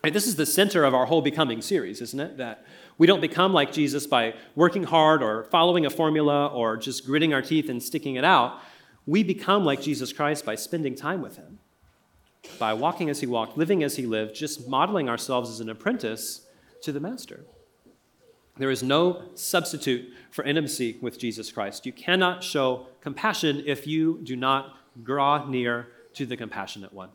Right, 0.04 0.12
this 0.12 0.26
is 0.26 0.36
the 0.36 0.44
center 0.44 0.84
of 0.84 0.94
our 0.94 1.06
whole 1.06 1.22
becoming 1.22 1.62
series, 1.62 2.02
isn't 2.02 2.20
it? 2.20 2.36
That 2.36 2.66
we 2.98 3.06
don't 3.06 3.22
become 3.22 3.54
like 3.54 3.72
Jesus 3.72 4.06
by 4.06 4.34
working 4.54 4.82
hard 4.82 5.22
or 5.22 5.44
following 5.44 5.86
a 5.86 5.90
formula 5.90 6.48
or 6.48 6.76
just 6.76 7.06
gritting 7.06 7.32
our 7.32 7.40
teeth 7.40 7.70
and 7.70 7.82
sticking 7.82 8.16
it 8.16 8.24
out. 8.24 8.60
We 9.06 9.22
become 9.22 9.64
like 9.64 9.80
Jesus 9.80 10.12
Christ 10.12 10.44
by 10.44 10.56
spending 10.56 10.94
time 10.94 11.22
with 11.22 11.36
him, 11.36 11.58
by 12.58 12.74
walking 12.74 13.08
as 13.08 13.20
he 13.20 13.26
walked, 13.26 13.56
living 13.56 13.82
as 13.82 13.96
he 13.96 14.04
lived, 14.04 14.34
just 14.34 14.68
modeling 14.68 15.08
ourselves 15.08 15.48
as 15.48 15.60
an 15.60 15.70
apprentice 15.70 16.42
to 16.82 16.92
the 16.92 17.00
master. 17.00 17.46
There 18.58 18.70
is 18.70 18.82
no 18.82 19.30
substitute 19.34 20.12
for 20.30 20.44
intimacy 20.44 20.98
with 21.00 21.18
Jesus 21.18 21.50
Christ. 21.50 21.86
You 21.86 21.92
cannot 21.92 22.44
show 22.44 22.88
compassion 23.00 23.62
if 23.64 23.86
you 23.86 24.20
do 24.22 24.36
not 24.36 24.76
draw 25.02 25.48
near 25.48 25.88
to 26.12 26.26
the 26.26 26.36
compassionate 26.36 26.92
one. 26.92 27.08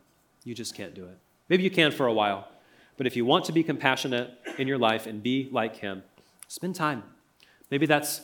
You 0.43 0.55
just 0.55 0.73
can't 0.73 0.95
do 0.95 1.05
it. 1.05 1.19
Maybe 1.49 1.61
you 1.61 1.69
can 1.69 1.91
for 1.91 2.07
a 2.07 2.13
while, 2.13 2.47
but 2.99 3.07
if 3.07 3.15
you 3.15 3.23
want 3.23 3.45
to 3.45 3.53
be 3.53 3.63
compassionate 3.63 4.29
in 4.57 4.67
your 4.67 4.77
life 4.77 5.07
and 5.07 5.23
be 5.23 5.47
like 5.53 5.77
him, 5.77 6.03
spend 6.49 6.75
time. 6.75 7.01
Maybe 7.71 7.85
that's 7.85 8.19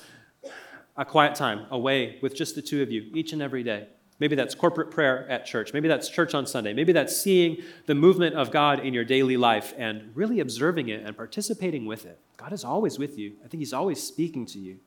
a 0.98 1.06
quiet 1.06 1.34
time 1.34 1.66
away 1.72 2.20
with 2.22 2.36
just 2.36 2.56
the 2.56 2.62
two 2.62 2.82
of 2.82 2.92
you 2.92 3.10
each 3.14 3.32
and 3.32 3.42
every 3.42 3.64
day. 3.64 3.88
Maybe 4.20 4.36
that's 4.36 4.54
corporate 4.54 4.92
prayer 4.92 5.30
at 5.30 5.46
church. 5.46 5.72
Maybe 5.72 5.88
that's 5.88 6.10
church 6.10 6.34
on 6.34 6.46
Sunday. 6.46 6.74
Maybe 6.74 6.92
that's 6.92 7.16
seeing 7.16 7.64
the 7.86 7.96
movement 7.96 8.36
of 8.36 8.52
God 8.52 8.82
in 8.82 8.94
your 8.94 9.06
daily 9.06 9.38
life 9.38 9.74
and 9.78 10.12
really 10.14 10.42
observing 10.42 10.90
it 10.90 11.06
and 11.06 11.16
participating 11.16 11.86
with 11.86 12.06
it. 12.06 12.20
God 12.36 12.52
is 12.52 12.66
always 12.66 13.00
with 13.00 13.18
you. 13.18 13.36
I 13.46 13.48
think 13.48 13.62
He's 13.62 13.72
always 13.72 14.04
speaking 14.04 14.46
to 14.48 14.60
you. 14.60 14.80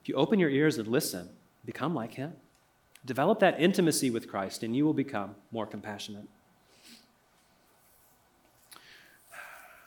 If 0.00 0.08
you 0.08 0.14
open 0.14 0.38
your 0.38 0.48
ears 0.48 0.78
and 0.78 0.88
listen, 0.88 1.28
become 1.66 1.94
like 1.94 2.14
Him. 2.14 2.32
Develop 3.04 3.38
that 3.40 3.60
intimacy 3.60 4.10
with 4.10 4.28
Christ, 4.28 4.62
and 4.62 4.74
you 4.74 4.86
will 4.86 4.94
become 4.94 5.34
more 5.52 5.66
compassionate. 5.66 6.24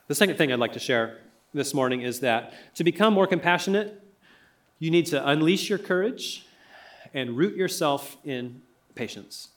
The 0.08 0.16
second 0.16 0.38
thing 0.38 0.54
I'd 0.54 0.60
like 0.60 0.74
to 0.74 0.80
share 0.80 1.18
this 1.54 1.74
morning 1.74 2.02
is 2.02 2.22
that 2.22 2.54
to 2.76 2.86
become 2.86 3.14
more 3.14 3.28
compassionate, 3.28 4.02
you 4.80 4.90
need 4.90 5.06
to 5.08 5.28
unleash 5.28 5.70
your 5.70 5.80
courage 5.80 6.46
and 7.14 7.36
root 7.36 7.58
yourself 7.58 8.16
in 8.24 8.62
patience. 8.96 9.50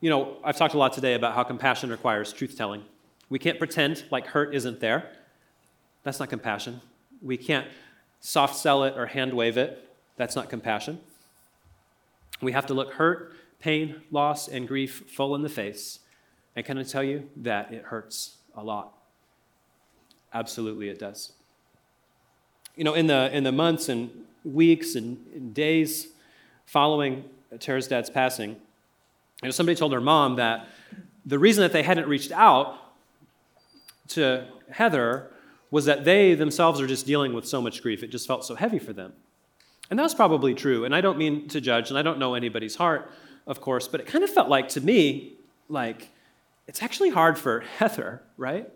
You 0.00 0.08
know, 0.08 0.38
I've 0.42 0.56
talked 0.56 0.72
a 0.72 0.78
lot 0.78 0.94
today 0.94 1.14
about 1.14 1.34
how 1.34 1.42
compassion 1.44 1.90
requires 1.90 2.32
truth 2.32 2.56
telling. 2.56 2.84
We 3.28 3.38
can't 3.38 3.58
pretend 3.58 4.04
like 4.10 4.28
hurt 4.28 4.54
isn't 4.54 4.80
there. 4.80 5.10
That's 6.02 6.18
not 6.18 6.30
compassion. 6.30 6.80
We 7.20 7.36
can't 7.36 7.68
soft 8.20 8.56
sell 8.56 8.84
it 8.84 8.94
or 8.96 9.06
hand 9.06 9.34
wave 9.34 9.58
it. 9.58 9.86
That's 10.16 10.34
not 10.34 10.48
compassion. 10.48 10.98
We 12.40 12.52
have 12.52 12.66
to 12.66 12.74
look 12.74 12.94
hurt, 12.94 13.34
pain, 13.62 14.02
loss, 14.10 14.48
and 14.48 14.68
grief 14.68 15.04
full 15.08 15.34
in 15.34 15.42
the 15.42 15.48
face. 15.48 16.00
And 16.54 16.66
can 16.66 16.76
I 16.76 16.82
tell 16.82 17.02
you 17.02 17.30
that 17.36 17.72
it 17.72 17.84
hurts 17.84 18.36
a 18.54 18.62
lot? 18.62 18.92
Absolutely, 20.34 20.88
it 20.88 20.98
does 20.98 21.32
you 22.76 22.84
know, 22.84 22.94
in 22.94 23.06
the, 23.06 23.34
in 23.36 23.44
the 23.44 23.52
months 23.52 23.88
and 23.88 24.10
weeks 24.44 24.94
and 24.94 25.54
days 25.54 26.08
following 26.66 27.24
Tara's 27.60 27.86
dad's 27.86 28.10
passing, 28.10 28.50
you 28.50 29.48
know, 29.48 29.50
somebody 29.50 29.76
told 29.76 29.92
her 29.92 30.00
mom 30.00 30.36
that 30.36 30.66
the 31.26 31.38
reason 31.38 31.62
that 31.62 31.72
they 31.72 31.82
hadn't 31.82 32.08
reached 32.08 32.32
out 32.32 32.78
to 34.08 34.46
Heather 34.70 35.28
was 35.70 35.84
that 35.84 36.04
they 36.04 36.34
themselves 36.34 36.80
are 36.80 36.86
just 36.86 37.06
dealing 37.06 37.32
with 37.32 37.46
so 37.46 37.60
much 37.60 37.82
grief. 37.82 38.02
It 38.02 38.08
just 38.08 38.26
felt 38.26 38.44
so 38.44 38.54
heavy 38.54 38.78
for 38.78 38.92
them. 38.92 39.12
And 39.90 39.98
that's 39.98 40.14
probably 40.14 40.54
true. 40.54 40.84
And 40.84 40.94
I 40.94 41.00
don't 41.00 41.18
mean 41.18 41.48
to 41.48 41.60
judge, 41.60 41.90
and 41.90 41.98
I 41.98 42.02
don't 42.02 42.18
know 42.18 42.34
anybody's 42.34 42.76
heart, 42.76 43.10
of 43.46 43.60
course, 43.60 43.88
but 43.88 44.00
it 44.00 44.06
kind 44.06 44.24
of 44.24 44.30
felt 44.30 44.48
like 44.48 44.68
to 44.70 44.80
me, 44.80 45.34
like, 45.68 46.10
it's 46.66 46.82
actually 46.82 47.10
hard 47.10 47.38
for 47.38 47.60
Heather, 47.60 48.22
right? 48.36 48.70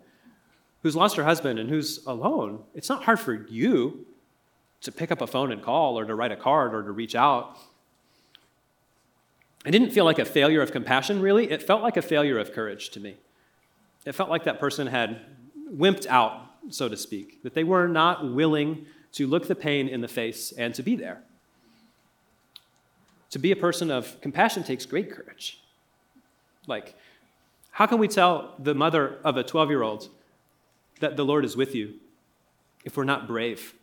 who's 0.87 0.95
lost 0.95 1.15
her 1.17 1.23
husband 1.23 1.59
and 1.59 1.69
who's 1.69 2.05
alone, 2.05 2.63
it's 2.73 2.89
not 2.89 3.03
hard 3.03 3.19
for 3.19 3.33
you 3.33 4.05
to 4.81 4.91
pick 4.91 5.11
up 5.11 5.21
a 5.21 5.27
phone 5.27 5.51
and 5.51 5.61
call 5.61 5.97
or 5.97 6.05
to 6.05 6.15
write 6.15 6.31
a 6.31 6.35
card 6.35 6.73
or 6.73 6.83
to 6.83 6.91
reach 6.91 7.15
out. 7.15 7.57
It 9.65 9.71
didn't 9.71 9.89
feel 9.89 10.05
like 10.05 10.19
a 10.19 10.25
failure 10.25 10.61
of 10.61 10.71
compassion, 10.71 11.19
really. 11.19 11.51
It 11.51 11.63
felt 11.63 11.81
like 11.81 11.97
a 11.97 12.01
failure 12.01 12.37
of 12.37 12.53
courage 12.53 12.89
to 12.91 12.99
me. 12.99 13.17
It 14.05 14.13
felt 14.13 14.29
like 14.29 14.45
that 14.45 14.59
person 14.59 14.87
had 14.87 15.19
wimped 15.69 16.05
out, 16.07 16.41
so 16.69 16.87
to 16.87 16.95
speak, 16.95 17.43
that 17.43 17.53
they 17.53 17.65
were 17.65 17.87
not 17.87 18.31
willing 18.31 18.85
to 19.13 19.27
look 19.27 19.47
the 19.47 19.55
pain 19.55 19.89
in 19.89 19.99
the 20.01 20.07
face 20.07 20.53
and 20.53 20.73
to 20.75 20.83
be 20.83 20.95
there. 20.95 21.21
To 23.37 23.39
be 23.39 23.51
a 23.51 23.55
person 23.55 23.91
of 23.91 24.19
compassion 24.19 24.63
takes 24.63 24.83
great 24.87 25.11
courage. 25.11 25.61
Like, 26.65 26.95
how 27.69 27.85
can 27.85 27.99
we 27.99 28.07
tell 28.07 28.55
the 28.57 28.73
mother 28.73 29.19
of 29.23 29.37
a 29.37 29.43
12 29.43 29.69
year 29.69 29.83
old 29.83 30.09
that 31.01 31.17
the 31.17 31.23
Lord 31.23 31.45
is 31.45 31.55
with 31.55 31.75
you 31.75 31.93
if 32.83 32.97
we're 32.97 33.03
not 33.03 33.27
brave. 33.27 33.75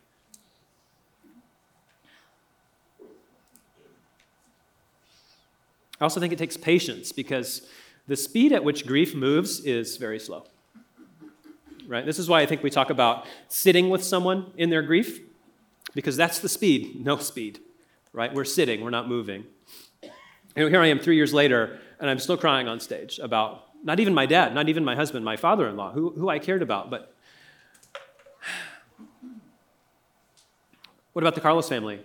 I 6.01 6.03
also 6.03 6.19
think 6.19 6.33
it 6.33 6.39
takes 6.39 6.57
patience 6.57 7.13
because 7.13 7.65
the 8.09 8.17
speed 8.17 8.51
at 8.51 8.61
which 8.61 8.85
grief 8.85 9.15
moves 9.15 9.61
is 9.61 9.95
very 9.95 10.19
slow. 10.19 10.43
Right? 11.87 12.05
This 12.05 12.19
is 12.19 12.27
why 12.27 12.41
I 12.41 12.45
think 12.45 12.61
we 12.61 12.69
talk 12.69 12.89
about 12.89 13.25
sitting 13.47 13.89
with 13.89 14.03
someone 14.03 14.51
in 14.57 14.69
their 14.69 14.81
grief 14.81 15.21
because 15.93 16.17
that's 16.17 16.39
the 16.39 16.49
speed, 16.49 17.05
no 17.05 17.15
speed. 17.15 17.61
Right? 18.15 18.33
We're 18.33 18.45
sitting, 18.45 18.79
we're 18.79 18.91
not 18.91 19.09
moving. 19.09 19.43
And 20.55 20.69
here 20.69 20.79
I 20.79 20.87
am 20.87 20.99
3 20.99 21.17
years 21.17 21.33
later 21.33 21.79
and 21.99 22.09
I'm 22.09 22.17
still 22.17 22.37
crying 22.37 22.69
on 22.69 22.79
stage 22.79 23.19
about 23.19 23.63
not 23.83 23.99
even 23.99 24.13
my 24.13 24.25
dad, 24.25 24.55
not 24.55 24.69
even 24.69 24.85
my 24.85 24.95
husband, 24.95 25.25
my 25.25 25.35
father 25.35 25.67
in 25.67 25.75
law, 25.75 25.91
who, 25.91 26.11
who 26.11 26.29
I 26.29 26.39
cared 26.39 26.61
about. 26.61 26.89
But 26.89 27.13
what 31.11 31.23
about 31.23 31.35
the 31.35 31.41
Carlos 31.41 31.67
family? 31.67 31.99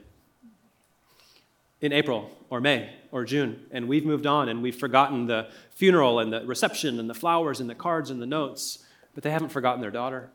In 1.81 1.93
April 1.93 2.29
or 2.51 2.61
May 2.61 2.93
or 3.13 3.25
June, 3.25 3.67
and 3.71 3.87
we've 3.87 4.05
moved 4.05 4.27
on 4.27 4.49
and 4.49 4.63
we've 4.65 4.77
forgotten 4.77 5.27
the 5.27 5.49
funeral 5.71 6.19
and 6.19 6.33
the 6.33 6.45
reception 6.45 6.99
and 6.99 7.09
the 7.09 7.15
flowers 7.15 7.61
and 7.61 7.71
the 7.71 7.75
cards 7.77 8.11
and 8.11 8.21
the 8.21 8.27
notes, 8.27 8.85
but 9.15 9.23
they 9.23 9.31
haven't 9.31 9.51
forgotten 9.51 9.81
their 9.81 9.93
daughter. 9.93 10.31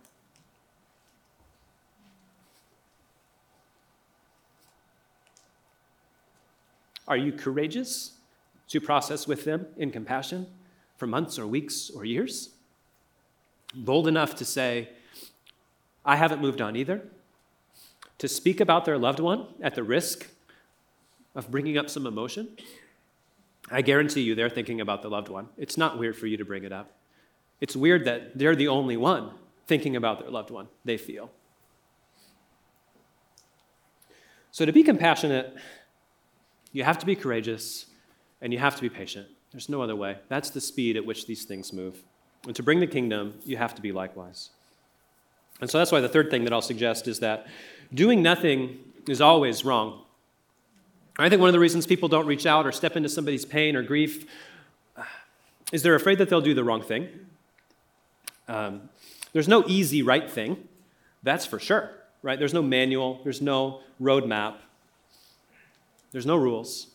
Are 7.08 7.18
you 7.18 7.32
courageous 7.32 8.13
to 8.70 8.82
process 8.82 9.28
with 9.28 9.46
them 9.46 9.68
in 9.78 9.91
compassion? 9.91 10.48
for 10.98 11.08
months 11.08 11.38
or 11.38 11.46
weeks 11.46 11.89
or 11.89 12.06
years. 12.06 12.50
Bold 13.74 14.08
enough 14.08 14.36
to 14.36 14.46
say, 14.46 14.89
I 16.06 16.15
haven't 16.15 16.41
moved 16.41 16.62
on 16.62 16.76
either. 16.76 17.02
To 18.20 18.28
speak 18.28 18.62
about 18.62 18.86
their 18.86 18.98
loved 18.98 19.20
one 19.20 19.48
at 19.62 19.76
the 19.76 19.84
risk 19.84 20.28
of 21.36 21.52
bringing 21.52 21.78
up 21.78 21.89
some 21.89 22.08
emotion. 22.08 22.50
I 23.70 23.82
guarantee 23.82 24.22
you 24.22 24.36
they're 24.36 24.50
thinking 24.50 24.80
about 24.80 25.02
the 25.02 25.10
loved 25.10 25.28
one. 25.28 25.50
It's 25.58 25.76
not 25.76 25.98
weird 26.00 26.15
for 26.15 26.28
you 26.28 26.38
to 26.38 26.46
bring 26.46 26.63
it 26.63 26.72
up. 26.72 26.91
It's 27.60 27.76
weird 27.76 28.06
that 28.06 28.38
they're 28.38 28.56
the 28.56 28.68
only 28.68 28.96
one 28.96 29.32
thinking 29.68 29.96
about 29.96 30.20
their 30.20 30.30
loved 30.30 30.52
one, 30.52 30.68
they 30.86 30.98
feel. 30.98 31.32
So, 34.52 34.65
to 34.65 34.72
be 34.72 34.84
compassionate, 34.84 35.58
you 36.76 36.84
have 36.84 37.00
to 37.00 37.06
be 37.06 37.16
courageous 37.16 37.86
and 38.42 38.52
you 38.52 38.60
have 38.60 38.76
to 38.76 38.82
be 38.82 38.90
patient. 38.90 39.26
There's 39.54 39.70
no 39.70 39.82
other 39.82 39.96
way. 39.96 40.18
That's 40.28 40.50
the 40.50 40.60
speed 40.60 40.98
at 40.98 41.06
which 41.06 41.26
these 41.26 41.46
things 41.46 41.72
move. 41.72 42.04
And 42.46 42.54
to 42.54 42.64
bring 42.64 42.82
the 42.82 42.88
kingdom, 42.88 43.36
you 43.46 43.56
have 43.56 43.74
to 43.76 43.82
be 43.82 43.94
likewise. 43.94 44.50
And 45.62 45.70
so 45.70 45.78
that's 45.78 45.90
why 45.90 46.02
the 46.02 46.10
third 46.10 46.30
thing 46.30 46.44
that 46.44 46.52
I'll 46.52 46.62
suggest 46.62 47.08
is 47.08 47.22
that 47.22 47.48
doing 47.94 48.22
nothing 48.22 48.78
is 49.08 49.22
always 49.22 49.64
wrong. 49.64 50.02
I 51.18 51.30
think 51.30 51.40
one 51.40 51.48
of 51.48 51.54
the 51.54 51.62
reasons 51.62 51.88
people 51.88 52.10
don't 52.10 52.26
reach 52.26 52.46
out 52.46 52.68
or 52.68 52.74
step 52.74 52.98
into 52.98 53.08
somebody's 53.08 53.46
pain 53.46 53.78
or 53.78 53.82
grief 53.82 54.26
is 55.72 55.82
they're 55.82 55.96
afraid 55.96 56.18
that 56.18 56.28
they'll 56.28 56.42
do 56.42 56.54
the 56.54 56.66
wrong 56.66 56.82
thing. 56.82 57.08
Um, 58.50 58.90
there's 59.32 59.48
no 59.48 59.64
easy 59.66 60.02
right 60.02 60.30
thing, 60.30 60.68
that's 61.24 61.46
for 61.46 61.58
sure, 61.58 61.92
right? 62.22 62.38
There's 62.38 62.54
no 62.54 62.62
manual, 62.62 63.22
there's 63.24 63.42
no 63.42 63.80
roadmap, 64.02 64.56
there's 66.15 66.25
no 66.25 66.38
rules. 66.38 66.88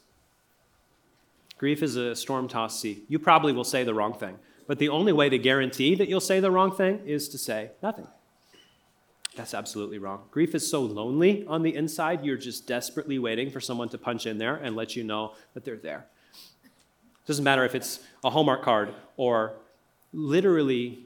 Grief 1.58 1.82
is 1.82 1.94
a 1.94 2.16
storm 2.16 2.48
tossed 2.48 2.80
sea. 2.80 3.02
You 3.06 3.18
probably 3.18 3.52
will 3.52 3.64
say 3.64 3.84
the 3.84 3.92
wrong 3.92 4.14
thing, 4.14 4.38
but 4.66 4.78
the 4.78 4.88
only 4.88 5.12
way 5.12 5.28
to 5.28 5.36
guarantee 5.36 5.94
that 5.96 6.08
you'll 6.08 6.20
say 6.20 6.40
the 6.40 6.50
wrong 6.50 6.74
thing 6.74 7.02
is 7.04 7.28
to 7.28 7.36
say 7.36 7.72
nothing. 7.82 8.06
That's 9.36 9.52
absolutely 9.52 9.98
wrong. 9.98 10.22
Grief 10.30 10.54
is 10.54 10.70
so 10.70 10.80
lonely 10.80 11.44
on 11.46 11.62
the 11.62 11.74
inside, 11.74 12.24
you're 12.24 12.38
just 12.38 12.66
desperately 12.66 13.18
waiting 13.18 13.50
for 13.50 13.60
someone 13.60 13.90
to 13.90 13.98
punch 13.98 14.24
in 14.24 14.38
there 14.38 14.56
and 14.56 14.74
let 14.74 14.96
you 14.96 15.04
know 15.04 15.34
that 15.52 15.66
they're 15.66 15.76
there. 15.76 16.06
It 16.64 17.26
doesn't 17.26 17.44
matter 17.44 17.66
if 17.66 17.74
it's 17.74 18.00
a 18.24 18.30
Hallmark 18.30 18.62
card 18.62 18.94
or 19.18 19.52
literally 20.14 21.04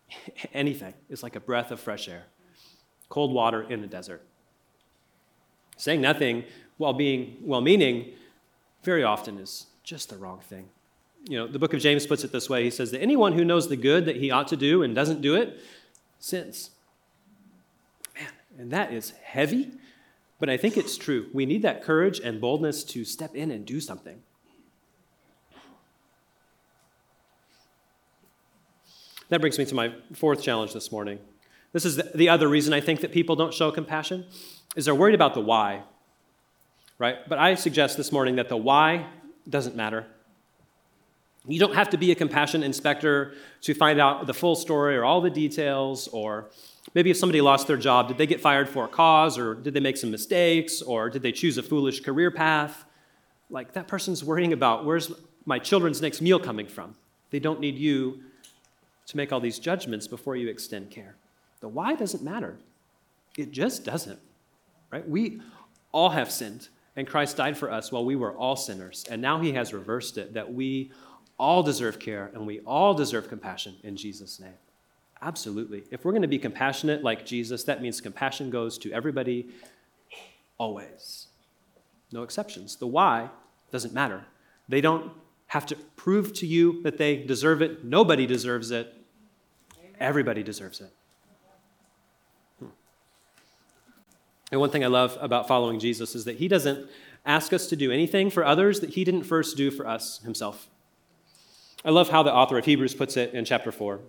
anything 0.54 0.94
It's 1.10 1.24
like 1.24 1.34
a 1.34 1.40
breath 1.40 1.72
of 1.72 1.80
fresh 1.80 2.08
air, 2.08 2.26
cold 3.08 3.32
water 3.32 3.62
in 3.62 3.80
the 3.80 3.88
desert. 3.88 4.22
Saying 5.76 6.00
nothing 6.00 6.44
while 6.78 6.92
being 6.92 7.36
well 7.42 7.60
meaning 7.60 8.12
very 8.82 9.02
often 9.02 9.38
is 9.38 9.66
just 9.82 10.10
the 10.10 10.16
wrong 10.16 10.40
thing. 10.40 10.68
You 11.28 11.38
know, 11.38 11.46
the 11.46 11.58
book 11.58 11.74
of 11.74 11.80
James 11.80 12.06
puts 12.06 12.22
it 12.22 12.32
this 12.32 12.48
way 12.48 12.64
He 12.64 12.70
says 12.70 12.90
that 12.92 13.00
anyone 13.00 13.32
who 13.32 13.44
knows 13.44 13.68
the 13.68 13.76
good 13.76 14.04
that 14.06 14.16
he 14.16 14.30
ought 14.30 14.48
to 14.48 14.56
do 14.56 14.82
and 14.82 14.94
doesn't 14.94 15.20
do 15.20 15.34
it 15.34 15.60
sins. 16.18 16.70
Man, 18.14 18.30
and 18.58 18.70
that 18.70 18.92
is 18.92 19.10
heavy, 19.22 19.72
but 20.38 20.48
I 20.48 20.56
think 20.56 20.76
it's 20.76 20.96
true. 20.96 21.26
We 21.32 21.46
need 21.46 21.62
that 21.62 21.82
courage 21.82 22.20
and 22.20 22.40
boldness 22.40 22.84
to 22.84 23.04
step 23.04 23.34
in 23.34 23.50
and 23.50 23.66
do 23.66 23.80
something. 23.80 24.22
That 29.28 29.40
brings 29.40 29.58
me 29.58 29.64
to 29.66 29.74
my 29.74 29.92
fourth 30.14 30.42
challenge 30.42 30.72
this 30.72 30.92
morning. 30.92 31.18
This 31.72 31.84
is 31.84 32.00
the 32.14 32.28
other 32.28 32.48
reason 32.48 32.72
I 32.72 32.80
think 32.80 33.00
that 33.00 33.12
people 33.12 33.34
don't 33.34 33.52
show 33.52 33.70
compassion 33.72 34.24
is 34.76 34.84
they're 34.84 34.94
worried 34.94 35.14
about 35.16 35.34
the 35.34 35.40
why. 35.40 35.82
Right? 36.98 37.16
But 37.28 37.38
I 37.38 37.54
suggest 37.54 37.96
this 37.96 38.10
morning 38.10 38.36
that 38.36 38.48
the 38.48 38.56
why 38.56 39.06
doesn't 39.48 39.76
matter. 39.76 40.06
You 41.46 41.60
don't 41.60 41.74
have 41.74 41.90
to 41.90 41.96
be 41.96 42.10
a 42.10 42.14
compassion 42.14 42.62
inspector 42.62 43.34
to 43.62 43.74
find 43.74 44.00
out 44.00 44.26
the 44.26 44.34
full 44.34 44.56
story 44.56 44.96
or 44.96 45.04
all 45.04 45.20
the 45.20 45.30
details, 45.30 46.08
or 46.08 46.46
maybe 46.94 47.10
if 47.10 47.16
somebody 47.16 47.40
lost 47.40 47.68
their 47.68 47.76
job, 47.76 48.08
did 48.08 48.18
they 48.18 48.26
get 48.26 48.40
fired 48.40 48.68
for 48.68 48.84
a 48.84 48.88
cause, 48.88 49.38
or 49.38 49.54
did 49.54 49.72
they 49.74 49.80
make 49.80 49.96
some 49.96 50.10
mistakes, 50.10 50.82
or 50.82 51.08
did 51.08 51.22
they 51.22 51.30
choose 51.32 51.56
a 51.58 51.62
foolish 51.62 52.00
career 52.00 52.30
path? 52.30 52.84
Like 53.48 53.74
that 53.74 53.86
person's 53.86 54.24
worrying 54.24 54.52
about 54.52 54.84
where's 54.84 55.12
my 55.44 55.60
children's 55.60 56.02
next 56.02 56.20
meal 56.20 56.40
coming 56.40 56.66
from. 56.66 56.96
They 57.30 57.38
don't 57.38 57.60
need 57.60 57.76
you 57.76 58.22
to 59.06 59.16
make 59.16 59.32
all 59.32 59.40
these 59.40 59.60
judgments 59.60 60.08
before 60.08 60.34
you 60.34 60.48
extend 60.48 60.90
care. 60.90 61.14
The 61.60 61.68
why 61.68 61.94
doesn't 61.94 62.24
matter. 62.24 62.56
It 63.38 63.52
just 63.52 63.84
doesn't. 63.84 64.18
Right? 64.90 65.08
We 65.08 65.40
all 65.92 66.10
have 66.10 66.30
sinned, 66.30 66.68
and 66.96 67.06
Christ 67.06 67.36
died 67.36 67.56
for 67.56 67.70
us 67.70 67.92
while 67.92 68.04
we 68.04 68.16
were 68.16 68.32
all 68.32 68.56
sinners. 68.56 69.04
And 69.10 69.20
now 69.20 69.38
he 69.40 69.52
has 69.52 69.72
reversed 69.72 70.16
it 70.18 70.34
that 70.34 70.52
we 70.52 70.90
all 71.38 71.62
deserve 71.62 71.98
care 71.98 72.30
and 72.34 72.46
we 72.46 72.60
all 72.60 72.94
deserve 72.94 73.28
compassion 73.28 73.76
in 73.82 73.96
Jesus' 73.96 74.40
name. 74.40 74.54
Absolutely. 75.20 75.84
If 75.90 76.04
we're 76.04 76.12
going 76.12 76.22
to 76.22 76.28
be 76.28 76.38
compassionate 76.38 77.02
like 77.02 77.26
Jesus, 77.26 77.64
that 77.64 77.82
means 77.82 78.00
compassion 78.00 78.50
goes 78.50 78.78
to 78.78 78.92
everybody 78.92 79.50
always. 80.58 81.28
No 82.12 82.22
exceptions. 82.22 82.76
The 82.76 82.86
why 82.86 83.30
doesn't 83.70 83.92
matter. 83.92 84.24
They 84.68 84.80
don't 84.80 85.12
have 85.48 85.66
to 85.66 85.76
prove 85.76 86.32
to 86.34 86.46
you 86.46 86.82
that 86.82 86.98
they 86.98 87.16
deserve 87.16 87.62
it. 87.62 87.84
Nobody 87.84 88.26
deserves 88.26 88.70
it. 88.70 88.94
Everybody 90.00 90.42
deserves 90.42 90.80
it. 90.80 90.92
And 94.52 94.60
one 94.60 94.70
thing 94.70 94.84
I 94.84 94.88
love 94.88 95.18
about 95.20 95.48
following 95.48 95.80
Jesus 95.80 96.14
is 96.14 96.24
that 96.24 96.36
he 96.36 96.48
doesn't 96.48 96.88
ask 97.24 97.52
us 97.52 97.66
to 97.66 97.76
do 97.76 97.90
anything 97.90 98.30
for 98.30 98.44
others 98.44 98.80
that 98.80 98.90
he 98.90 99.04
didn't 99.04 99.24
first 99.24 99.56
do 99.56 99.70
for 99.70 99.86
us 99.86 100.18
himself. 100.18 100.68
I 101.84 101.90
love 101.90 102.08
how 102.08 102.22
the 102.22 102.32
author 102.32 102.58
of 102.58 102.64
Hebrews 102.64 102.94
puts 102.94 103.16
it 103.16 103.34
in 103.34 103.44
chapter 103.44 103.72
4. 103.72 104.00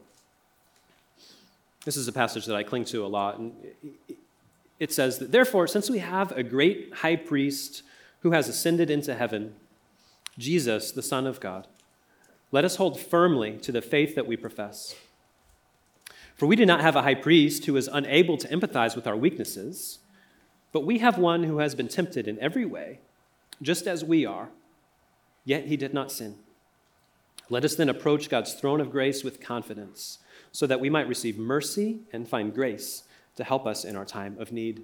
This 1.86 1.98
is 1.98 2.08
a 2.08 2.14
passage 2.14 2.46
that 2.46 2.56
I 2.56 2.64
cling 2.64 2.86
to 2.86 3.06
a 3.06 3.08
lot. 3.08 3.40
And 3.40 3.54
it 4.80 4.92
says 4.92 5.20
that, 5.20 5.32
therefore, 5.32 5.68
since 5.68 5.90
we 5.90 6.00
have 6.00 6.32
a 6.34 6.44
great 6.44 6.94
high 6.96 7.16
priest 7.16 7.82
who 8.22 8.32
has 8.32 8.48
ascended 8.48 8.90
into 8.90 9.16
heaven, 9.16 9.56
Jesus, 10.38 10.92
the 10.92 11.02
Son 11.02 11.26
of 11.26 11.40
God, 11.40 11.68
let 12.52 12.66
us 12.66 12.76
hold 12.76 13.00
firmly 13.00 13.58
to 13.58 13.72
the 13.72 13.82
faith 13.82 14.16
that 14.16 14.28
we 14.28 14.38
profess. 14.38 14.96
For 16.36 16.46
we 16.46 16.56
do 16.56 16.66
not 16.66 16.82
have 16.82 16.96
a 16.96 17.02
high 17.02 17.16
priest 17.16 17.66
who 17.66 17.76
is 17.76 17.88
unable 17.88 18.38
to 18.38 18.48
empathize 18.50 18.96
with 18.96 19.08
our 19.08 19.18
weaknesses, 19.18 20.00
but 20.72 20.86
we 20.86 21.00
have 21.00 21.18
one 21.18 21.44
who 21.44 21.60
has 21.60 21.76
been 21.76 21.88
tempted 21.88 22.28
in 22.28 22.40
every 22.40 22.66
way, 22.66 23.00
just 23.62 23.88
as 23.88 24.04
we 24.04 24.26
are, 24.26 24.50
yet 25.46 25.66
he 25.66 25.78
did 25.78 25.94
not 25.94 26.12
sin. 26.12 26.36
Let 27.50 27.64
us 27.64 27.76
then 27.76 27.90
approach 27.90 28.30
God's 28.30 28.54
throne 28.54 28.82
of 28.82 28.92
grace 28.92 29.24
with 29.24 29.40
confidence, 29.40 30.20
so 30.52 30.68
that 30.68 30.80
we 30.80 30.90
might 30.90 31.08
receive 31.08 31.38
mercy 31.38 32.00
and 32.12 32.28
find 32.28 32.54
grace 32.54 33.04
to 33.38 33.44
help 33.44 33.66
us 33.66 33.86
in 33.86 33.96
our 33.96 34.06
time 34.06 34.36
of 34.40 34.52
need. 34.52 34.84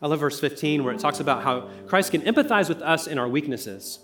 I 0.00 0.06
love 0.06 0.20
verse 0.20 0.38
15 0.38 0.84
where 0.84 0.94
it 0.94 1.00
talks 1.00 1.20
about 1.20 1.42
how 1.42 1.68
Christ 1.86 2.12
can 2.12 2.22
empathize 2.22 2.68
with 2.68 2.82
us 2.82 3.06
in 3.06 3.18
our 3.18 3.28
weaknesses. 3.28 4.00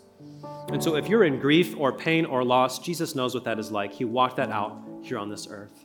And 0.69 0.83
so, 0.83 0.97
if 0.97 1.09
you're 1.09 1.25
in 1.25 1.39
grief 1.39 1.75
or 1.77 1.93
pain 1.93 2.25
or 2.25 2.43
loss, 2.43 2.79
Jesus 2.79 3.15
knows 3.15 3.35
what 3.35 3.45
that 3.45 3.59
is 3.59 3.71
like. 3.71 3.93
He 3.93 4.05
walked 4.05 4.37
that 4.37 4.51
out 4.51 4.83
here 5.03 5.19
on 5.19 5.29
this 5.29 5.47
earth. 5.49 5.85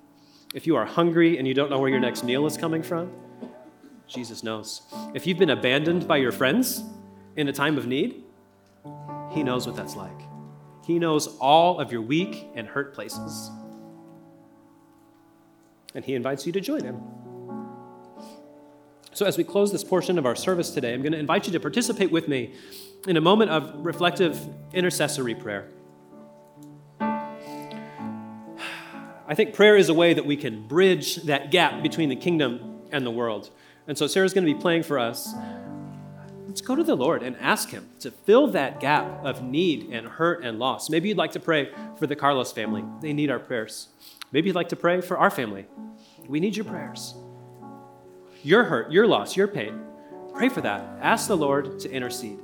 If 0.53 0.65
you 0.65 0.75
are 0.77 0.85
hungry 0.85 1.37
and 1.37 1.47
you 1.47 1.53
don't 1.53 1.69
know 1.69 1.79
where 1.79 1.89
your 1.89 1.99
next 1.99 2.23
meal 2.23 2.47
is 2.47 2.57
coming 2.57 2.81
from, 2.81 3.11
Jesus 4.09 4.43
knows. 4.43 4.81
If 5.13 5.25
you've 5.27 5.37
been 5.37 5.51
abandoned 5.51 6.07
by 6.07 6.17
your 6.17 6.31
friends 6.31 6.83
in 7.35 7.47
a 7.47 7.53
time 7.53 7.77
of 7.77 7.87
need, 7.87 8.23
He 9.31 9.43
knows 9.43 9.67
what 9.67 9.75
that's 9.75 9.95
like. 9.95 10.19
He 10.85 10.97
knows 10.99 11.27
all 11.37 11.79
of 11.79 11.91
your 11.91 12.01
weak 12.01 12.47
and 12.55 12.67
hurt 12.67 12.93
places. 12.93 13.51
And 15.93 16.03
He 16.03 16.15
invites 16.15 16.45
you 16.45 16.51
to 16.53 16.59
join 16.59 16.83
Him. 16.83 17.01
So, 19.13 19.25
as 19.25 19.37
we 19.37 19.43
close 19.43 19.71
this 19.71 19.83
portion 19.83 20.17
of 20.17 20.25
our 20.25 20.35
service 20.35 20.71
today, 20.71 20.93
I'm 20.93 21.01
going 21.01 21.11
to 21.11 21.19
invite 21.19 21.45
you 21.45 21.53
to 21.53 21.59
participate 21.59 22.11
with 22.11 22.27
me 22.27 22.53
in 23.07 23.17
a 23.17 23.21
moment 23.21 23.51
of 23.51 23.73
reflective 23.85 24.39
intercessory 24.73 25.35
prayer. 25.35 25.69
I 29.27 29.35
think 29.35 29.53
prayer 29.53 29.75
is 29.75 29.89
a 29.89 29.93
way 29.93 30.15
that 30.15 30.25
we 30.25 30.35
can 30.35 30.67
bridge 30.67 31.17
that 31.23 31.51
gap 31.51 31.83
between 31.83 32.09
the 32.09 32.15
kingdom 32.15 32.81
and 32.91 33.05
the 33.05 33.11
world. 33.11 33.51
And 33.89 33.97
so, 33.97 34.07
Sarah's 34.07 34.33
going 34.33 34.47
to 34.47 34.53
be 34.53 34.59
playing 34.59 34.83
for 34.83 34.97
us 34.97 35.33
let's 36.49 36.61
go 36.61 36.75
to 36.75 36.83
the 36.83 36.95
Lord 36.95 37.21
and 37.21 37.37
ask 37.37 37.69
Him 37.69 37.87
to 37.99 38.09
fill 38.09 38.47
that 38.47 38.79
gap 38.79 39.23
of 39.23 39.43
need 39.43 39.91
and 39.91 40.07
hurt 40.07 40.43
and 40.43 40.57
loss. 40.57 40.89
Maybe 40.89 41.09
you'd 41.09 41.17
like 41.17 41.31
to 41.33 41.39
pray 41.39 41.71
for 41.97 42.07
the 42.07 42.15
Carlos 42.15 42.51
family, 42.51 42.83
they 43.01 43.13
need 43.13 43.29
our 43.29 43.39
prayers. 43.39 43.89
Maybe 44.31 44.47
you'd 44.47 44.55
like 44.55 44.69
to 44.69 44.75
pray 44.75 44.99
for 45.01 45.17
our 45.17 45.29
family, 45.29 45.67
we 46.27 46.39
need 46.39 46.55
your 46.55 46.65
prayers. 46.65 47.13
Your 48.41 48.63
hurt, 48.63 48.91
your 48.91 49.05
loss, 49.05 49.35
your 49.35 49.47
pain, 49.47 49.79
pray 50.33 50.49
for 50.49 50.61
that. 50.61 50.81
Ask 51.01 51.27
the 51.27 51.37
Lord 51.37 51.79
to 51.79 51.91
intercede. 51.91 52.39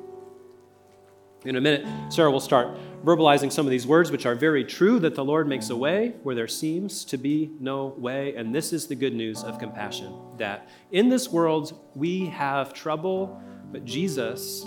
In 1.45 1.55
a 1.55 1.61
minute, 1.61 1.85
Sarah 2.11 2.31
will 2.31 2.39
start 2.39 2.75
verbalizing 3.03 3.51
some 3.51 3.67
of 3.67 3.69
these 3.69 3.85
words, 3.85 4.11
which 4.11 4.25
are 4.25 4.33
very 4.33 4.65
true 4.65 4.99
that 4.99 5.13
the 5.13 5.23
Lord 5.23 5.47
makes 5.47 5.69
a 5.69 5.75
way 5.75 6.15
where 6.23 6.33
there 6.33 6.47
seems 6.47 7.05
to 7.05 7.17
be 7.17 7.51
no 7.59 7.93
way. 7.97 8.35
And 8.35 8.53
this 8.53 8.73
is 8.73 8.87
the 8.87 8.95
good 8.95 9.13
news 9.13 9.43
of 9.43 9.59
compassion 9.59 10.11
that 10.37 10.67
in 10.91 11.09
this 11.09 11.29
world 11.29 11.79
we 11.93 12.25
have 12.27 12.73
trouble 12.73 13.41
but 13.71 13.83
Jesus 13.83 14.65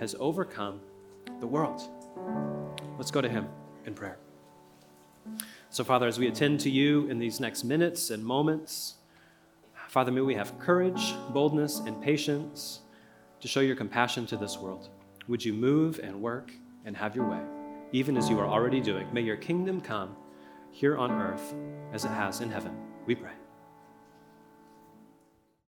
has 0.00 0.16
overcome 0.18 0.80
the 1.38 1.46
world. 1.46 1.80
Let's 2.96 3.12
go 3.12 3.20
to 3.20 3.28
him 3.28 3.46
in 3.86 3.94
prayer. 3.94 4.18
So, 5.70 5.84
Father, 5.84 6.08
as 6.08 6.18
we 6.18 6.26
attend 6.26 6.58
to 6.60 6.70
you 6.70 7.08
in 7.08 7.20
these 7.20 7.38
next 7.38 7.62
minutes 7.62 8.10
and 8.10 8.24
moments, 8.24 8.94
Father, 9.88 10.10
may 10.10 10.22
we 10.22 10.34
have 10.34 10.58
courage, 10.58 11.14
boldness, 11.30 11.78
and 11.78 12.02
patience 12.02 12.80
to 13.40 13.46
show 13.46 13.60
your 13.60 13.76
compassion 13.76 14.26
to 14.26 14.36
this 14.36 14.58
world. 14.58 14.88
Would 15.28 15.44
you 15.44 15.52
move 15.52 16.00
and 16.02 16.22
work 16.22 16.50
and 16.86 16.96
have 16.96 17.14
your 17.14 17.28
way, 17.28 17.42
even 17.92 18.16
as 18.16 18.30
you 18.30 18.38
are 18.38 18.46
already 18.46 18.80
doing? 18.80 19.06
May 19.12 19.20
your 19.20 19.36
kingdom 19.36 19.78
come 19.78 20.16
here 20.70 20.96
on 20.96 21.10
earth 21.12 21.54
as 21.92 22.06
it 22.06 22.08
has 22.08 22.40
in 22.40 22.50
heaven. 22.50 22.74
We 23.04 23.14
pray. 23.14 23.37